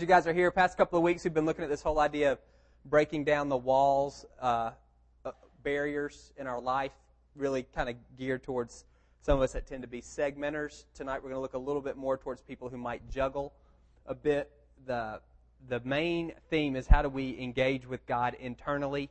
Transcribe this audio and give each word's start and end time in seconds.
you 0.00 0.08
guys 0.08 0.26
are 0.26 0.34
here, 0.34 0.50
past 0.50 0.76
couple 0.76 0.98
of 0.98 1.04
weeks, 1.04 1.22
we've 1.22 1.32
been 1.32 1.46
looking 1.46 1.62
at 1.62 1.70
this 1.70 1.80
whole 1.80 2.00
idea 2.00 2.32
of 2.32 2.38
breaking 2.84 3.22
down 3.22 3.48
the 3.48 3.56
walls, 3.56 4.26
uh, 4.42 4.72
uh, 5.24 5.30
barriers 5.62 6.32
in 6.36 6.48
our 6.48 6.60
life, 6.60 6.90
really 7.36 7.62
kind 7.76 7.88
of 7.88 7.94
geared 8.18 8.42
towards 8.42 8.86
some 9.22 9.38
of 9.38 9.42
us 9.42 9.52
that 9.52 9.68
tend 9.68 9.82
to 9.82 9.88
be 9.88 10.02
segmenters. 10.02 10.84
Tonight, 10.94 11.22
we're 11.22 11.30
going 11.30 11.36
to 11.36 11.40
look 11.40 11.54
a 11.54 11.58
little 11.58 11.80
bit 11.80 11.96
more 11.96 12.18
towards 12.18 12.42
people 12.42 12.68
who 12.68 12.76
might 12.76 13.08
juggle 13.08 13.52
a 14.04 14.16
bit. 14.16 14.50
The 14.84 15.20
the 15.68 15.80
main 15.84 16.32
theme 16.50 16.74
is 16.74 16.88
how 16.88 17.00
do 17.00 17.08
we 17.08 17.38
engage 17.40 17.86
with 17.86 18.04
God 18.04 18.36
internally. 18.40 19.08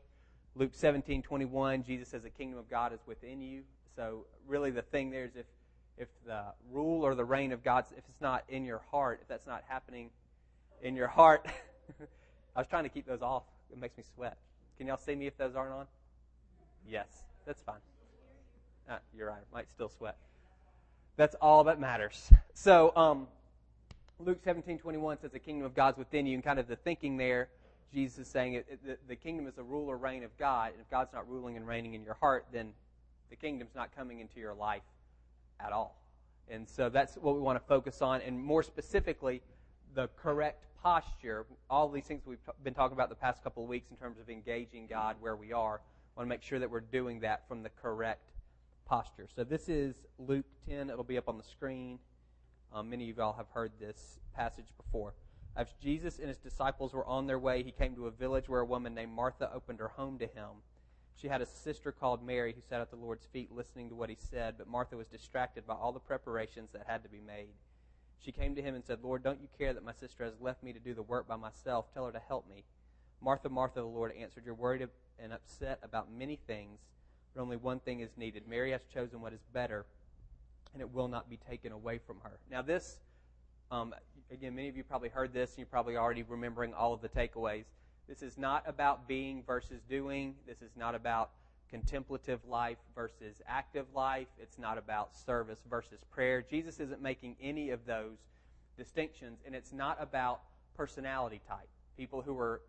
Luke 0.53 0.73
17:21, 0.75 1.85
Jesus 1.85 2.09
says, 2.09 2.23
"The 2.23 2.29
kingdom 2.29 2.59
of 2.59 2.69
God 2.69 2.91
is 2.91 2.99
within 3.07 3.41
you." 3.41 3.63
So, 3.95 4.25
really, 4.47 4.69
the 4.69 4.81
thing 4.81 5.11
there 5.11 5.23
is 5.23 5.35
if 5.37 5.45
if 5.97 6.09
the 6.25 6.43
rule 6.69 7.03
or 7.05 7.15
the 7.15 7.25
reign 7.25 7.53
of 7.53 7.63
God, 7.63 7.85
if 7.97 8.03
it's 8.09 8.21
not 8.21 8.43
in 8.49 8.65
your 8.65 8.81
heart, 8.91 9.19
if 9.21 9.29
that's 9.29 9.47
not 9.47 9.63
happening 9.69 10.09
in 10.83 10.95
your 10.95 11.07
heart. 11.07 11.47
I 12.55 12.59
was 12.59 12.67
trying 12.67 12.83
to 12.83 12.89
keep 12.89 13.07
those 13.07 13.21
off. 13.21 13.43
It 13.71 13.79
makes 13.79 13.97
me 13.97 14.03
sweat. 14.13 14.37
Can 14.77 14.85
y'all 14.87 14.97
see 14.97 15.15
me 15.15 15.25
if 15.25 15.35
those 15.37 15.55
aren't 15.55 15.73
on? 15.73 15.87
Yes, 16.87 17.07
that's 17.47 17.61
fine. 17.63 17.79
Ah, 18.89 18.99
you're 19.17 19.27
right. 19.27 19.41
I 19.51 19.55
might 19.55 19.71
still 19.71 19.89
sweat. 19.89 20.17
That's 21.15 21.35
all 21.35 21.63
that 21.65 21.79
matters. 21.79 22.29
So, 22.53 22.95
um, 22.95 23.27
Luke 24.19 24.39
17, 24.43 24.77
21 24.77 25.19
says 25.21 25.31
the 25.31 25.39
kingdom 25.39 25.65
of 25.65 25.73
God's 25.73 25.97
within 25.97 26.27
you, 26.27 26.35
and 26.35 26.43
kind 26.43 26.59
of 26.59 26.67
the 26.67 26.75
thinking 26.75 27.17
there, 27.17 27.49
Jesus 27.93 28.19
is 28.19 28.27
saying 28.27 28.53
it, 28.53 28.65
it, 28.69 28.85
the, 28.85 28.97
the 29.07 29.15
kingdom 29.15 29.47
is 29.47 29.57
a 29.57 29.63
rule 29.63 29.87
or 29.87 29.97
reign 29.97 30.23
of 30.23 30.35
God, 30.37 30.71
and 30.71 30.81
if 30.81 30.89
God's 30.89 31.13
not 31.13 31.29
ruling 31.29 31.55
and 31.55 31.67
reigning 31.67 31.93
in 31.93 32.03
your 32.03 32.15
heart, 32.15 32.45
then 32.51 32.73
the 33.29 33.35
kingdom's 33.35 33.75
not 33.75 33.95
coming 33.95 34.19
into 34.19 34.39
your 34.39 34.53
life 34.53 34.83
at 35.59 35.71
all. 35.71 35.95
And 36.49 36.67
so 36.67 36.89
that's 36.89 37.15
what 37.15 37.35
we 37.35 37.41
want 37.41 37.59
to 37.59 37.65
focus 37.67 38.01
on, 38.01 38.21
and 38.21 38.39
more 38.39 38.63
specifically, 38.63 39.41
the 39.93 40.09
correct 40.21 40.65
posture, 40.81 41.45
all 41.69 41.89
these 41.89 42.05
things 42.05 42.23
we've 42.25 42.39
been 42.63 42.73
talking 42.73 42.95
about 42.95 43.09
the 43.09 43.15
past 43.15 43.43
couple 43.43 43.63
of 43.63 43.69
weeks 43.69 43.89
in 43.91 43.97
terms 43.97 44.19
of 44.19 44.29
engaging 44.29 44.87
God 44.87 45.15
where 45.19 45.35
we 45.35 45.53
are, 45.53 45.81
want 46.15 46.27
to 46.27 46.29
make 46.29 46.43
sure 46.43 46.59
that 46.59 46.69
we're 46.69 46.81
doing 46.81 47.19
that 47.21 47.47
from 47.47 47.63
the 47.63 47.69
correct 47.69 48.31
posture. 48.85 49.27
So 49.35 49.43
this 49.43 49.69
is 49.69 49.95
Luke 50.19 50.45
10. 50.67 50.89
It'll 50.89 51.03
be 51.03 51.17
up 51.17 51.29
on 51.29 51.37
the 51.37 51.43
screen. 51.43 51.99
Um, 52.73 52.89
many 52.89 53.09
of 53.09 53.17
y'all 53.17 53.33
have 53.33 53.49
heard 53.53 53.71
this 53.79 54.19
passage 54.35 54.67
before. 54.77 55.13
As 55.55 55.67
Jesus 55.81 56.19
and 56.19 56.27
his 56.27 56.37
disciples 56.37 56.93
were 56.93 57.05
on 57.05 57.27
their 57.27 57.39
way, 57.39 57.63
he 57.63 57.71
came 57.71 57.95
to 57.95 58.07
a 58.07 58.11
village 58.11 58.49
where 58.49 58.61
a 58.61 58.65
woman 58.65 58.95
named 58.95 59.11
Martha 59.11 59.51
opened 59.53 59.79
her 59.79 59.89
home 59.89 60.17
to 60.19 60.25
him. 60.25 60.49
She 61.15 61.27
had 61.27 61.41
a 61.41 61.45
sister 61.45 61.91
called 61.91 62.25
Mary 62.25 62.53
who 62.53 62.61
sat 62.67 62.81
at 62.81 62.89
the 62.89 62.95
Lord's 62.95 63.25
feet 63.25 63.51
listening 63.51 63.89
to 63.89 63.95
what 63.95 64.09
he 64.09 64.17
said, 64.19 64.55
but 64.57 64.67
Martha 64.67 64.97
was 64.97 65.07
distracted 65.07 65.67
by 65.67 65.75
all 65.75 65.91
the 65.91 65.99
preparations 65.99 66.71
that 66.73 66.85
had 66.87 67.03
to 67.03 67.09
be 67.09 67.21
made. 67.25 67.53
She 68.23 68.31
came 68.31 68.55
to 68.55 68.61
him 68.61 68.73
and 68.73 68.85
said, 68.85 68.99
Lord, 69.03 69.23
don't 69.23 69.41
you 69.41 69.47
care 69.57 69.73
that 69.73 69.83
my 69.83 69.91
sister 69.91 70.23
has 70.23 70.33
left 70.39 70.63
me 70.63 70.71
to 70.71 70.79
do 70.79 70.93
the 70.93 71.01
work 71.01 71.27
by 71.27 71.35
myself? 71.35 71.93
Tell 71.93 72.05
her 72.05 72.11
to 72.11 72.21
help 72.27 72.47
me. 72.49 72.63
Martha, 73.21 73.49
Martha, 73.49 73.79
the 73.79 73.85
Lord 73.85 74.13
answered, 74.17 74.43
You're 74.45 74.55
worried 74.55 74.87
and 75.19 75.33
upset 75.33 75.79
about 75.83 76.11
many 76.11 76.39
things, 76.47 76.79
but 77.33 77.41
only 77.41 77.57
one 77.57 77.79
thing 77.79 77.99
is 77.99 78.09
needed. 78.17 78.43
Mary 78.47 78.71
has 78.71 78.81
chosen 78.93 79.21
what 79.21 79.33
is 79.33 79.41
better, 79.53 79.85
and 80.73 80.81
it 80.81 80.93
will 80.93 81.07
not 81.07 81.29
be 81.29 81.37
taken 81.49 81.71
away 81.71 81.99
from 82.05 82.17
her. 82.23 82.39
Now, 82.49 82.61
this, 82.61 82.99
um, 83.71 83.93
again, 84.31 84.55
many 84.55 84.69
of 84.69 84.77
you 84.77 84.83
probably 84.83 85.09
heard 85.09 85.33
this, 85.33 85.51
and 85.51 85.59
you're 85.59 85.67
probably 85.67 85.97
already 85.97 86.23
remembering 86.23 86.73
all 86.73 86.93
of 86.93 87.01
the 87.01 87.09
takeaways. 87.09 87.65
This 88.07 88.21
is 88.21 88.37
not 88.37 88.63
about 88.67 89.07
being 89.07 89.43
versus 89.43 89.81
doing. 89.89 90.35
This 90.45 90.61
is 90.61 90.71
not 90.77 90.95
about 90.95 91.31
contemplative 91.69 92.39
life 92.47 92.77
versus 92.95 93.41
active 93.47 93.85
life. 93.95 94.27
It's 94.39 94.59
not 94.59 94.77
about 94.77 95.15
service 95.15 95.59
versus 95.69 95.99
prayer. 96.11 96.41
Jesus 96.41 96.79
isn't 96.79 97.01
making 97.01 97.35
any 97.41 97.71
of 97.71 97.85
those 97.85 98.17
distinctions, 98.77 99.39
and 99.45 99.55
it's 99.55 99.73
not 99.73 99.97
about 100.01 100.41
personality 100.75 101.41
type. 101.47 101.69
People 101.97 102.21
who 102.21 102.37
are 102.37 102.61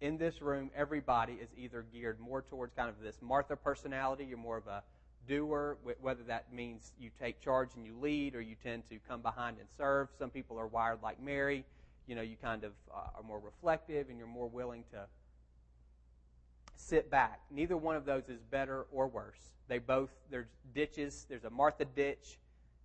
in 0.00 0.18
this 0.18 0.42
room, 0.42 0.70
everybody 0.76 1.34
is 1.34 1.48
either 1.56 1.84
geared 1.92 2.20
more 2.20 2.42
towards 2.42 2.74
kind 2.74 2.88
of 2.88 3.00
this 3.02 3.16
Martha 3.22 3.56
personality. 3.56 4.24
You're 4.24 4.38
more 4.38 4.56
of 4.56 4.66
a 4.66 4.82
doer, 5.26 5.78
whether 6.00 6.22
that 6.24 6.52
means 6.52 6.92
you 6.98 7.10
take 7.20 7.40
charge 7.40 7.70
and 7.76 7.86
you 7.86 7.94
lead, 8.00 8.34
or 8.34 8.40
you 8.40 8.56
tend 8.62 8.88
to 8.90 8.98
come 9.08 9.22
behind 9.22 9.58
and 9.58 9.68
serve. 9.76 10.08
Some 10.18 10.30
people 10.30 10.58
are 10.58 10.66
wired 10.66 10.98
like 11.02 11.22
Mary. 11.22 11.64
You 12.06 12.14
know, 12.14 12.22
you 12.22 12.36
kind 12.42 12.64
of 12.64 12.72
uh, 12.94 13.16
are 13.16 13.22
more 13.22 13.40
reflective 13.40 14.10
and 14.10 14.18
you're 14.18 14.26
more 14.26 14.48
willing 14.48 14.84
to 14.92 15.06
sit 16.76 17.10
back. 17.10 17.40
Neither 17.50 17.76
one 17.76 17.96
of 17.96 18.04
those 18.04 18.28
is 18.28 18.40
better 18.50 18.86
or 18.92 19.06
worse. 19.06 19.40
They 19.68 19.78
both, 19.78 20.10
there's 20.30 20.48
ditches. 20.74 21.26
There's 21.28 21.44
a 21.44 21.50
Martha 21.50 21.84
ditch 21.84 22.38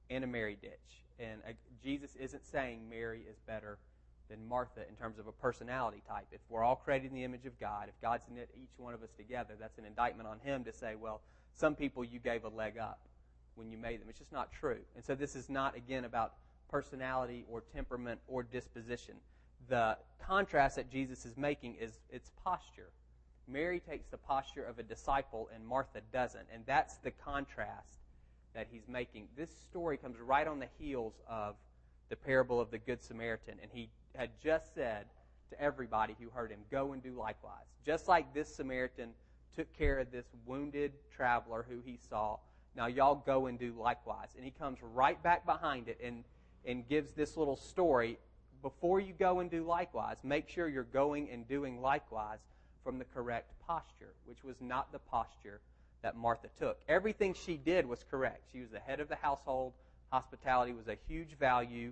and 0.10 0.24
a 0.24 0.28
Mary 0.28 0.58
ditch. 0.62 1.04
And 1.20 1.42
uh, 1.48 1.52
Jesus 1.84 2.16
isn't 2.16 2.46
saying 2.46 2.90
Mary 2.90 3.24
is 3.30 3.38
better 3.46 3.78
than 4.30 4.48
Martha 4.48 4.82
in 4.88 4.96
terms 4.96 5.20
of 5.20 5.28
a 5.28 5.32
personality 5.32 6.02
type. 6.08 6.28
If 6.32 6.40
we're 6.50 6.64
all 6.64 6.76
created 6.76 7.10
in 7.10 7.16
the 7.16 7.24
image 7.24 7.46
of 7.46 7.60
God, 7.60 7.90
if 7.90 8.00
God's 8.02 8.24
knit 8.34 8.50
each 8.56 8.70
one 8.78 8.94
of 8.94 9.04
us 9.04 9.10
together, 9.18 9.56
that's 9.60 9.78
an 9.78 9.86
indictment 9.86 10.30
on 10.30 10.40
Him 10.40 10.64
to 10.64 10.72
say, 10.72 10.96
well, 10.96 11.22
some 11.56 11.76
people 11.76 12.04
you 12.04 12.20
gave 12.20 12.46
a 12.46 12.50
leg 12.50 12.78
up 12.78 13.00
when 13.56 13.70
you 13.70 13.78
made 13.78 14.00
them. 14.00 14.08
It's 14.10 14.20
just 14.20 14.32
not 14.32 14.52
true. 14.52 14.78
And 14.96 15.04
so 15.04 15.16
this 15.16 15.36
is 15.36 15.50
not, 15.50 15.76
again, 15.76 16.06
about 16.06 16.34
personality 16.70 17.44
or 17.50 17.64
temperament 17.74 18.22
or 18.28 18.44
disposition. 18.44 19.16
The 19.68 19.98
contrast 20.26 20.78
that 20.78 20.90
Jesus 20.90 21.26
is 21.26 21.36
making 21.36 21.76
is 21.76 22.00
its 22.10 22.32
posture. 22.44 22.92
Mary 23.52 23.80
takes 23.80 24.08
the 24.08 24.18
posture 24.18 24.64
of 24.64 24.80
a 24.80 24.84
disciple 24.84 25.50
and 25.54 25.66
Martha 25.66 26.02
doesn't. 26.14 26.46
And 26.54 26.64
that's 26.66 26.98
the 26.98 27.12
contrast 27.12 28.00
that 28.54 28.68
he's 28.72 28.88
making. 28.88 29.28
This 29.36 29.50
story 29.70 29.98
comes 29.98 30.18
right 30.20 30.48
on 30.48 30.60
the 30.60 30.68
heels 30.78 31.14
of 31.28 31.56
the 32.10 32.16
parable 32.16 32.60
of 32.60 32.72
the 32.72 32.78
Good 32.78 33.04
Samaritan. 33.04 33.56
And 33.62 33.72
he 33.74 33.90
had 34.16 34.30
just 34.44 34.74
said 34.74 35.06
to 35.50 35.62
everybody 35.62 36.16
who 36.20 36.30
heard 36.30 36.52
him, 36.52 36.60
Go 36.72 36.94
and 36.94 37.02
do 37.02 37.14
likewise. 37.14 37.66
Just 37.86 38.08
like 38.08 38.34
this 38.34 38.54
Samaritan 38.54 39.10
took 39.56 39.72
care 39.78 40.00
of 40.00 40.12
this 40.12 40.26
wounded 40.46 40.94
traveler 41.16 41.66
who 41.68 41.80
he 41.84 41.98
saw, 42.10 42.38
now 42.76 42.88
y'all 42.88 43.24
go 43.26 43.48
and 43.48 43.60
do 43.60 43.74
likewise. 43.78 44.30
And 44.36 44.46
he 44.46 44.52
comes 44.52 44.78
right 44.82 45.22
back 45.24 45.46
behind 45.46 45.88
it 45.88 46.00
and, 46.04 46.24
and 46.66 46.88
gives 46.88 47.14
this 47.14 47.36
little 47.36 47.56
story. 47.56 48.20
Before 48.62 49.00
you 49.00 49.14
go 49.14 49.40
and 49.40 49.50
do 49.50 49.64
likewise, 49.64 50.18
make 50.24 50.50
sure 50.50 50.68
you're 50.68 50.84
going 50.84 51.30
and 51.32 51.48
doing 51.48 51.82
likewise 51.82 52.40
from 52.84 52.98
the 52.98 53.06
correct 53.06 53.54
posture, 53.66 54.14
which 54.26 54.44
was 54.44 54.56
not 54.62 54.92
the 54.92 55.00
posture 55.00 55.62
that 56.02 56.16
Martha 56.16 56.48
took. 56.58 56.80
Everything 56.88 57.34
she 57.34 57.58
did 57.58 57.86
was 57.86 58.06
correct. 58.10 58.44
She 58.52 58.62
was 58.62 58.70
the 58.70 58.80
head 58.80 59.00
of 59.00 59.10
the 59.10 59.16
household. 59.16 59.74
Hospitality 60.12 60.74
was 60.74 60.88
a 60.88 60.98
huge 61.08 61.38
value. 61.38 61.92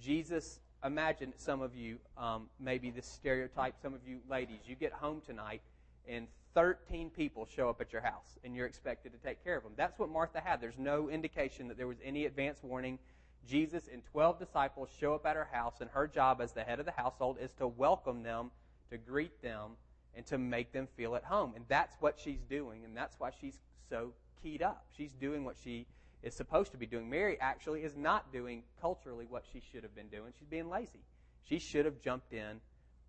Jesus, 0.00 0.60
imagine 0.84 1.32
some 1.36 1.62
of 1.62 1.74
you, 1.74 1.98
um, 2.16 2.48
maybe 2.60 2.90
this 2.90 3.06
stereotype, 3.06 3.74
some 3.80 3.94
of 3.94 4.00
you 4.06 4.20
ladies, 4.30 4.60
you 4.66 4.74
get 4.74 4.92
home 4.92 5.22
tonight 5.26 5.62
and 6.06 6.26
13 6.54 7.10
people 7.10 7.46
show 7.46 7.68
up 7.68 7.80
at 7.80 7.92
your 7.92 8.02
house 8.02 8.38
and 8.44 8.54
you're 8.54 8.66
expected 8.66 9.12
to 9.12 9.18
take 9.18 9.42
care 9.42 9.56
of 9.56 9.62
them. 9.62 9.72
That's 9.76 9.98
what 9.98 10.08
Martha 10.08 10.40
had. 10.40 10.60
There's 10.60 10.78
no 10.78 11.08
indication 11.08 11.68
that 11.68 11.76
there 11.76 11.86
was 11.86 11.98
any 12.04 12.26
advance 12.26 12.58
warning. 12.62 12.98
Jesus 13.46 13.88
and 13.92 14.02
12 14.12 14.38
disciples 14.38 14.88
show 15.00 15.14
up 15.14 15.24
at 15.24 15.36
her 15.36 15.48
house, 15.50 15.80
and 15.80 15.88
her 15.90 16.06
job 16.06 16.40
as 16.40 16.52
the 16.52 16.62
head 16.62 16.80
of 16.80 16.86
the 16.86 16.92
household 16.92 17.38
is 17.40 17.52
to 17.54 17.66
welcome 17.66 18.22
them, 18.22 18.50
to 18.90 18.98
greet 18.98 19.40
them, 19.42 19.72
and 20.14 20.26
to 20.26 20.38
make 20.38 20.72
them 20.72 20.88
feel 20.96 21.14
at 21.14 21.24
home. 21.24 21.52
And 21.54 21.64
that's 21.68 21.96
what 22.00 22.18
she's 22.18 22.42
doing, 22.48 22.84
and 22.84 22.96
that's 22.96 23.16
why 23.18 23.30
she's 23.40 23.60
so 23.88 24.12
keyed 24.42 24.62
up. 24.62 24.86
She's 24.96 25.12
doing 25.12 25.44
what 25.44 25.56
she 25.62 25.86
is 26.22 26.34
supposed 26.34 26.72
to 26.72 26.78
be 26.78 26.86
doing. 26.86 27.08
Mary 27.08 27.38
actually 27.40 27.82
is 27.82 27.96
not 27.96 28.32
doing 28.32 28.62
culturally 28.80 29.26
what 29.28 29.44
she 29.52 29.62
should 29.72 29.82
have 29.82 29.94
been 29.94 30.08
doing. 30.08 30.32
She's 30.38 30.48
being 30.48 30.68
lazy. 30.68 31.04
She 31.44 31.58
should 31.58 31.84
have 31.84 32.00
jumped 32.00 32.32
in 32.32 32.60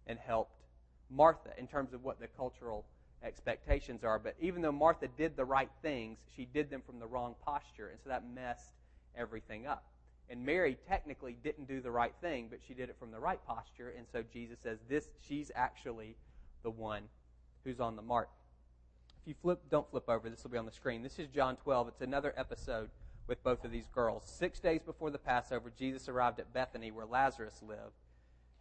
and 0.08 0.20
helped 0.20 0.64
Martha 1.10 1.50
in 1.58 1.68
terms 1.68 1.94
of 1.94 2.04
what 2.04 2.20
the 2.20 2.28
cultural 2.28 2.86
expectations 3.24 4.04
are. 4.04 4.20
But 4.20 4.36
even 4.40 4.62
though 4.62 4.72
Martha 4.72 5.08
did 5.08 5.36
the 5.36 5.46
right 5.46 5.70
things, 5.82 6.20
she 6.36 6.46
did 6.46 6.70
them 6.70 6.82
from 6.86 7.00
the 7.00 7.08
wrong 7.08 7.36
posture, 7.44 7.90
and 7.90 8.00
so 8.04 8.10
that 8.10 8.24
messed 8.34 8.74
everything 9.16 9.68
up. 9.68 9.86
And 10.30 10.46
Mary 10.46 10.78
technically 10.88 11.36
didn't 11.44 11.68
do 11.68 11.82
the 11.82 11.92
right 11.92 12.14
thing, 12.22 12.48
but 12.50 12.60
she 12.68 12.76
did 12.76 12.90
it 12.90 12.96
from 13.00 13.12
the 13.12 13.20
right 13.20 13.44
posture, 13.46 13.94
and 13.98 14.06
so 14.12 14.24
Jesus 14.32 14.60
says 14.62 14.78
this 14.88 15.10
she's 15.28 15.52
actually 15.56 16.16
the 16.64 16.72
one 16.72 17.04
who's 17.64 17.80
on 17.80 17.96
the 17.96 18.02
mark. 18.02 18.30
If 19.22 19.28
you 19.28 19.36
flip, 19.42 19.62
don't 19.70 19.90
flip 19.90 20.10
over, 20.10 20.30
this 20.30 20.44
will 20.44 20.52
be 20.52 20.58
on 20.58 20.66
the 20.66 20.72
screen. 20.72 21.04
This 21.04 21.20
is 21.20 21.28
John 21.28 21.56
12. 21.58 21.90
It's 21.90 22.02
another 22.02 22.34
episode 22.38 22.90
with 23.28 23.44
both 23.44 23.64
of 23.64 23.72
these 23.72 23.88
girls. 23.94 24.24
Six 24.26 24.60
days 24.60 24.82
before 24.84 25.12
the 25.12 25.18
Passover, 25.18 25.72
Jesus 25.78 26.10
arrived 26.10 26.40
at 26.40 26.54
Bethany 26.54 26.92
where 26.92 27.06
Lazarus 27.06 27.62
lived, 27.62 27.94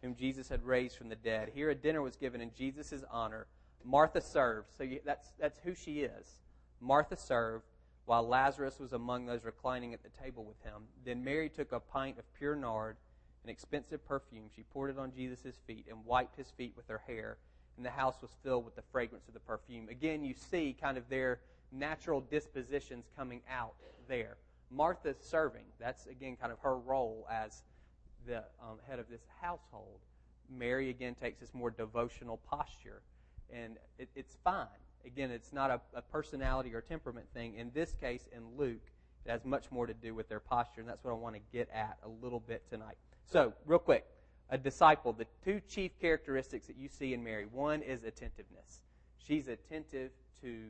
whom 0.01 0.15
Jesus 0.15 0.49
had 0.49 0.63
raised 0.63 0.97
from 0.97 1.09
the 1.09 1.15
dead. 1.15 1.51
Here 1.53 1.69
a 1.69 1.75
dinner 1.75 2.01
was 2.01 2.15
given 2.15 2.41
in 2.41 2.51
Jesus' 2.55 3.03
honor. 3.09 3.47
Martha 3.83 4.21
served. 4.21 4.67
So 4.77 4.83
you, 4.83 4.99
that's, 5.05 5.29
that's 5.39 5.59
who 5.59 5.73
she 5.73 6.01
is. 6.01 6.39
Martha 6.81 7.17
served 7.17 7.65
while 8.05 8.27
Lazarus 8.27 8.79
was 8.79 8.93
among 8.93 9.25
those 9.25 9.43
reclining 9.43 9.93
at 9.93 10.03
the 10.03 10.23
table 10.23 10.43
with 10.43 10.61
him. 10.63 10.83
Then 11.05 11.23
Mary 11.23 11.49
took 11.49 11.71
a 11.71 11.79
pint 11.79 12.17
of 12.17 12.25
pure 12.37 12.55
nard, 12.55 12.97
an 13.43 13.49
expensive 13.49 14.05
perfume. 14.05 14.49
She 14.55 14.63
poured 14.63 14.89
it 14.91 14.99
on 14.99 15.11
Jesus' 15.15 15.59
feet 15.65 15.85
and 15.89 16.05
wiped 16.05 16.35
his 16.35 16.51
feet 16.51 16.73
with 16.75 16.87
her 16.87 17.01
hair 17.07 17.37
and 17.79 17.85
the 17.85 17.89
house 17.89 18.21
was 18.21 18.31
filled 18.43 18.65
with 18.65 18.75
the 18.75 18.81
fragrance 18.91 19.29
of 19.29 19.33
the 19.33 19.39
perfume. 19.39 19.87
Again, 19.87 20.21
you 20.21 20.33
see 20.33 20.75
kind 20.79 20.97
of 20.97 21.07
their 21.07 21.39
natural 21.71 22.19
dispositions 22.19 23.05
coming 23.15 23.39
out 23.49 23.73
there. 24.09 24.35
Martha's 24.69 25.15
serving. 25.21 25.63
That's, 25.79 26.05
again, 26.07 26.35
kind 26.35 26.51
of 26.51 26.59
her 26.59 26.77
role 26.77 27.25
as 27.31 27.63
the 28.27 28.39
um, 28.61 28.79
head 28.89 28.99
of 28.99 29.07
this 29.09 29.21
household. 29.41 30.01
Mary, 30.49 30.89
again, 30.89 31.15
takes 31.15 31.39
this 31.39 31.53
more 31.53 31.71
devotional 31.71 32.41
posture. 32.49 33.01
And 33.49 33.77
it, 33.97 34.09
it's 34.13 34.35
fine. 34.43 34.67
Again, 35.05 35.31
it's 35.31 35.53
not 35.53 35.71
a, 35.71 35.79
a 35.93 36.01
personality 36.01 36.75
or 36.75 36.81
temperament 36.81 37.27
thing. 37.33 37.55
In 37.55 37.71
this 37.73 37.95
case, 38.01 38.27
in 38.35 38.43
Luke, 38.57 38.91
it 39.25 39.31
has 39.31 39.45
much 39.45 39.71
more 39.71 39.87
to 39.87 39.93
do 39.93 40.13
with 40.13 40.27
their 40.27 40.41
posture, 40.41 40.81
and 40.81 40.89
that's 40.89 41.01
what 41.05 41.11
I 41.11 41.15
want 41.15 41.35
to 41.35 41.41
get 41.53 41.69
at 41.73 41.97
a 42.03 42.09
little 42.21 42.41
bit 42.41 42.61
tonight. 42.69 42.97
So, 43.23 43.53
real 43.65 43.79
quick, 43.79 44.05
a 44.49 44.57
disciple, 44.57 45.13
the 45.13 45.27
two 45.43 45.61
chief 45.67 45.91
characteristics 45.99 46.67
that 46.67 46.77
you 46.77 46.87
see 46.87 47.13
in 47.13 47.23
Mary 47.23 47.45
one 47.51 47.81
is 47.81 48.03
attentiveness. 48.03 48.81
She's 49.17 49.47
attentive 49.47 50.11
to 50.41 50.69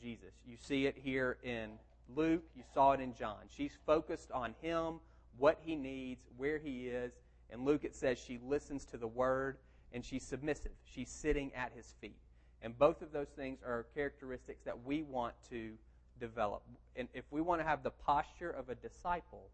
Jesus. 0.00 0.34
You 0.46 0.56
see 0.56 0.86
it 0.86 0.96
here 0.96 1.38
in 1.42 1.70
Luke, 2.14 2.42
you 2.56 2.62
saw 2.72 2.92
it 2.92 3.00
in 3.00 3.14
John. 3.14 3.38
She's 3.48 3.76
focused 3.86 4.30
on 4.32 4.54
him, 4.60 5.00
what 5.38 5.58
he 5.64 5.74
needs, 5.74 6.22
where 6.36 6.58
he 6.58 6.86
is. 6.86 7.12
In 7.52 7.64
Luke, 7.64 7.84
it 7.84 7.94
says 7.94 8.18
she 8.18 8.38
listens 8.44 8.84
to 8.86 8.96
the 8.96 9.06
word 9.06 9.58
and 9.92 10.04
she's 10.04 10.22
submissive. 10.22 10.72
She's 10.84 11.10
sitting 11.10 11.52
at 11.54 11.72
his 11.74 11.94
feet. 12.00 12.18
And 12.62 12.78
both 12.78 13.02
of 13.02 13.12
those 13.12 13.28
things 13.28 13.58
are 13.64 13.86
characteristics 13.94 14.62
that 14.64 14.84
we 14.84 15.02
want 15.02 15.34
to 15.50 15.72
develop. 16.20 16.62
And 16.94 17.08
if 17.14 17.24
we 17.30 17.40
want 17.40 17.60
to 17.60 17.66
have 17.66 17.82
the 17.82 17.90
posture 17.90 18.50
of 18.50 18.68
a 18.68 18.74
disciple, 18.74 19.48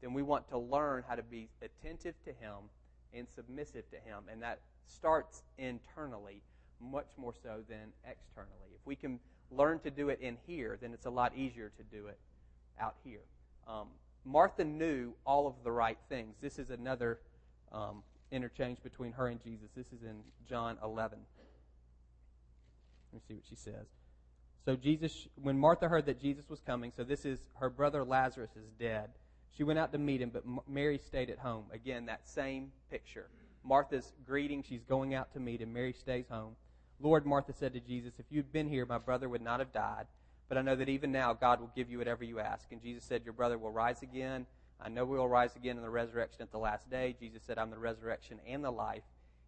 then 0.00 0.14
we 0.14 0.22
want 0.22 0.48
to 0.48 0.58
learn 0.58 1.04
how 1.06 1.14
to 1.14 1.22
be 1.22 1.48
attentive 1.62 2.14
to 2.24 2.30
him 2.30 2.54
and 3.14 3.26
submissive 3.34 3.88
to 3.90 3.96
him. 3.96 4.24
And 4.30 4.42
that 4.42 4.60
starts 4.86 5.42
internally 5.58 6.42
much 6.80 7.08
more 7.16 7.34
so 7.42 7.62
than 7.68 7.92
externally. 8.04 8.70
If 8.74 8.86
we 8.86 8.96
can 8.96 9.20
learn 9.50 9.80
to 9.80 9.90
do 9.90 10.08
it 10.08 10.20
in 10.20 10.36
here, 10.46 10.78
then 10.80 10.92
it's 10.92 11.06
a 11.06 11.10
lot 11.10 11.36
easier 11.36 11.70
to 11.76 11.82
do 11.82 12.06
it 12.06 12.18
out 12.80 12.94
here. 13.04 13.22
Um, 13.68 13.88
Martha 14.24 14.64
knew 14.64 15.12
all 15.26 15.46
of 15.46 15.54
the 15.64 15.72
right 15.72 15.98
things. 16.08 16.36
This 16.40 16.58
is 16.58 16.70
another 16.70 17.20
um, 17.72 18.02
interchange 18.30 18.82
between 18.82 19.12
her 19.12 19.28
and 19.28 19.42
Jesus. 19.42 19.70
This 19.74 19.86
is 19.88 20.02
in 20.02 20.22
John 20.48 20.78
11. 20.82 21.18
Let 23.12 23.14
me 23.14 23.20
see 23.26 23.34
what 23.34 23.44
she 23.48 23.56
says. 23.56 23.86
So 24.64 24.76
Jesus, 24.76 25.26
when 25.36 25.58
Martha 25.58 25.88
heard 25.88 26.06
that 26.06 26.20
Jesus 26.20 26.48
was 26.48 26.60
coming, 26.60 26.92
so 26.94 27.02
this 27.02 27.24
is 27.24 27.38
her 27.58 27.70
brother 27.70 28.04
Lazarus 28.04 28.50
is 28.56 28.70
dead. 28.78 29.10
She 29.56 29.64
went 29.64 29.78
out 29.78 29.92
to 29.92 29.98
meet 29.98 30.22
him, 30.22 30.30
but 30.30 30.44
Mary 30.68 30.98
stayed 30.98 31.30
at 31.30 31.38
home. 31.38 31.64
Again, 31.72 32.06
that 32.06 32.28
same 32.28 32.72
picture. 32.90 33.28
Martha's 33.64 34.12
greeting, 34.26 34.62
she's 34.62 34.84
going 34.84 35.14
out 35.14 35.32
to 35.34 35.40
meet 35.40 35.60
him. 35.60 35.72
Mary 35.72 35.92
stays 35.92 36.26
home. 36.30 36.56
Lord, 37.00 37.26
Martha 37.26 37.52
said 37.52 37.72
to 37.74 37.80
Jesus, 37.80 38.14
if 38.18 38.26
you'd 38.30 38.52
been 38.52 38.68
here, 38.68 38.86
my 38.86 38.98
brother 38.98 39.28
would 39.28 39.42
not 39.42 39.60
have 39.60 39.72
died. 39.72 40.06
But 40.50 40.58
I 40.58 40.62
know 40.62 40.74
that 40.76 40.88
even 40.88 41.12
now 41.12 41.32
God 41.32 41.60
will 41.60 41.70
give 41.76 41.88
you 41.88 41.98
whatever 41.98 42.24
you 42.24 42.40
ask. 42.40 42.72
And 42.72 42.82
Jesus 42.82 43.04
said, 43.04 43.22
Your 43.24 43.32
brother 43.32 43.56
will 43.56 43.70
rise 43.70 44.02
again. 44.02 44.46
I 44.80 44.88
know 44.88 45.04
we 45.04 45.16
will 45.16 45.28
rise 45.28 45.54
again 45.54 45.76
in 45.76 45.82
the 45.82 45.90
resurrection 45.90 46.42
at 46.42 46.50
the 46.50 46.58
last 46.58 46.90
day. 46.90 47.14
Jesus 47.20 47.42
said, 47.46 47.56
I'm 47.56 47.70
the 47.70 47.78
resurrection 47.78 48.40
and 48.46 48.64
the 48.64 48.70
life. 48.70 49.04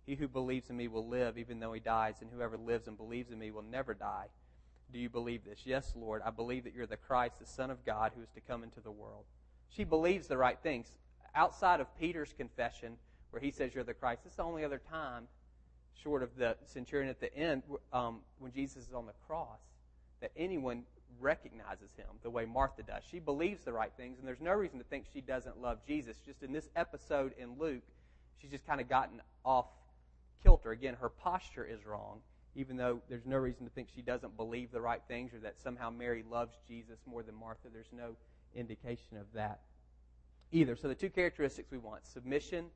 He 0.06 0.14
who 0.14 0.28
believes 0.28 0.70
in 0.70 0.76
me 0.76 0.86
will 0.86 1.08
live 1.08 1.38
even 1.38 1.58
though 1.58 1.72
he 1.72 1.80
dies, 1.80 2.16
and 2.20 2.30
whoever 2.30 2.56
lives 2.56 2.86
and 2.86 2.96
believes 2.96 3.32
in 3.32 3.38
me 3.38 3.50
will 3.50 3.62
never 3.62 3.94
die. 3.94 4.26
Do 4.92 4.98
you 4.98 5.08
believe 5.08 5.44
this? 5.44 5.60
Yes, 5.64 5.92
Lord. 5.96 6.22
I 6.24 6.30
believe 6.30 6.64
that 6.64 6.74
you're 6.74 6.86
the 6.86 6.96
Christ, 6.96 7.40
the 7.40 7.46
Son 7.46 7.70
of 7.70 7.84
God, 7.84 8.12
who 8.14 8.22
is 8.22 8.30
to 8.34 8.40
come 8.40 8.62
into 8.62 8.80
the 8.80 8.90
world. 8.90 9.24
She 9.74 9.84
believes 9.84 10.26
the 10.26 10.36
right 10.36 10.58
things. 10.62 10.92
Outside 11.34 11.80
of 11.80 11.86
Peter's 11.98 12.34
confession, 12.36 12.96
where 13.30 13.40
he 13.40 13.50
says 13.50 13.74
you're 13.74 13.84
the 13.84 13.94
Christ, 13.94 14.24
this 14.24 14.32
is 14.32 14.36
the 14.36 14.44
only 14.44 14.64
other 14.64 14.80
time 14.90 15.28
short 16.02 16.22
of 16.22 16.36
the 16.36 16.56
centurion 16.64 17.08
at 17.08 17.20
the 17.20 17.34
end, 17.34 17.62
um, 17.92 18.20
when 18.38 18.52
Jesus 18.52 18.88
is 18.88 18.94
on 18.94 19.06
the 19.06 19.12
cross, 19.26 19.60
that 20.20 20.32
anyone 20.36 20.82
recognizes 21.20 21.90
him 21.96 22.06
the 22.22 22.30
way 22.30 22.44
Martha 22.44 22.82
does. 22.82 23.02
She 23.08 23.18
believes 23.18 23.62
the 23.62 23.72
right 23.72 23.92
things, 23.96 24.18
and 24.18 24.26
there's 24.26 24.40
no 24.40 24.52
reason 24.52 24.78
to 24.78 24.84
think 24.84 25.06
she 25.12 25.20
doesn't 25.20 25.60
love 25.60 25.78
Jesus. 25.86 26.16
Just 26.24 26.42
in 26.42 26.52
this 26.52 26.68
episode 26.74 27.32
in 27.38 27.58
Luke, 27.58 27.82
she's 28.40 28.50
just 28.50 28.66
kind 28.66 28.80
of 28.80 28.88
gotten 28.88 29.20
off 29.44 29.66
kilter. 30.42 30.72
Again, 30.72 30.96
her 31.00 31.08
posture 31.08 31.64
is 31.64 31.86
wrong, 31.86 32.20
even 32.56 32.76
though 32.76 33.00
there's 33.08 33.26
no 33.26 33.36
reason 33.36 33.64
to 33.64 33.72
think 33.72 33.88
she 33.94 34.02
doesn't 34.02 34.36
believe 34.36 34.72
the 34.72 34.80
right 34.80 35.02
things 35.06 35.32
or 35.32 35.38
that 35.40 35.60
somehow 35.60 35.90
Mary 35.90 36.24
loves 36.28 36.54
Jesus 36.66 36.98
more 37.06 37.22
than 37.22 37.34
Martha. 37.34 37.68
There's 37.72 37.92
no 37.92 38.16
indication 38.54 39.16
of 39.16 39.26
that 39.34 39.60
either. 40.50 40.76
So 40.76 40.88
the 40.88 40.94
two 40.94 41.10
characteristics 41.10 41.70
we 41.70 41.78
want 41.78 42.06
submission 42.06 42.66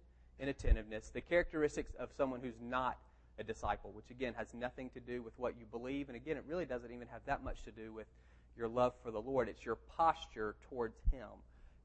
and 0.41 0.51
attentiveness, 0.51 1.11
the 1.13 1.21
characteristics 1.21 1.93
of 1.99 2.11
someone 2.17 2.41
who's 2.41 2.61
not 2.61 2.99
a 3.39 3.45
disciple, 3.45 3.93
which 3.93 4.11
again 4.11 4.35
has 4.35 4.55
nothing 4.55 4.91
to 4.91 5.01
do 5.01 5.23
with 5.23 5.35
what 5.37 5.55
you 5.59 5.67
believe. 5.67 6.09
And 6.09 6.17
again, 6.17 6.37
it 6.37 6.45
really 6.49 6.65
doesn't 6.65 6.91
even 6.91 7.07
have 7.09 7.21
that 7.27 7.45
much 7.45 7.63
to 7.65 7.71
do 7.71 7.93
with 7.93 8.07
your 8.57 8.69
love 8.69 8.95
for 9.03 9.11
the 9.11 9.21
Lord. 9.21 9.49
It's 9.49 9.65
your 9.65 9.77
posture 9.97 10.57
towards 10.69 10.97
Him. 11.13 11.29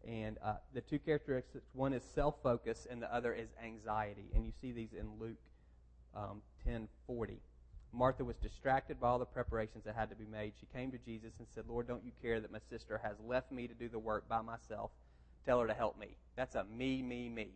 And 0.07 0.37
uh, 0.43 0.53
the 0.73 0.81
two 0.81 0.97
characteristics 0.97 1.65
one 1.73 1.93
is 1.93 2.03
self 2.15 2.35
focus, 2.41 2.87
and 2.89 3.01
the 3.01 3.13
other 3.13 3.33
is 3.33 3.49
anxiety. 3.63 4.31
And 4.33 4.45
you 4.45 4.51
see 4.61 4.71
these 4.71 4.93
in 4.97 5.07
Luke 5.19 5.37
um, 6.15 6.41
10 6.65 6.87
40. 7.05 7.39
Martha 7.93 8.23
was 8.23 8.37
distracted 8.37 8.99
by 8.99 9.09
all 9.09 9.19
the 9.19 9.25
preparations 9.25 9.83
that 9.83 9.95
had 9.95 10.09
to 10.09 10.15
be 10.15 10.25
made. 10.25 10.53
She 10.59 10.67
came 10.73 10.91
to 10.91 10.97
Jesus 10.97 11.33
and 11.39 11.47
said, 11.53 11.65
Lord, 11.67 11.87
don't 11.87 12.05
you 12.05 12.11
care 12.21 12.39
that 12.39 12.51
my 12.51 12.59
sister 12.69 12.99
has 13.03 13.17
left 13.25 13.51
me 13.51 13.67
to 13.67 13.73
do 13.73 13.89
the 13.89 13.99
work 13.99 14.27
by 14.29 14.41
myself? 14.41 14.91
Tell 15.45 15.59
her 15.59 15.67
to 15.67 15.73
help 15.73 15.99
me. 15.99 16.15
That's 16.35 16.55
a 16.55 16.63
me, 16.63 17.01
me, 17.01 17.27
me. 17.27 17.49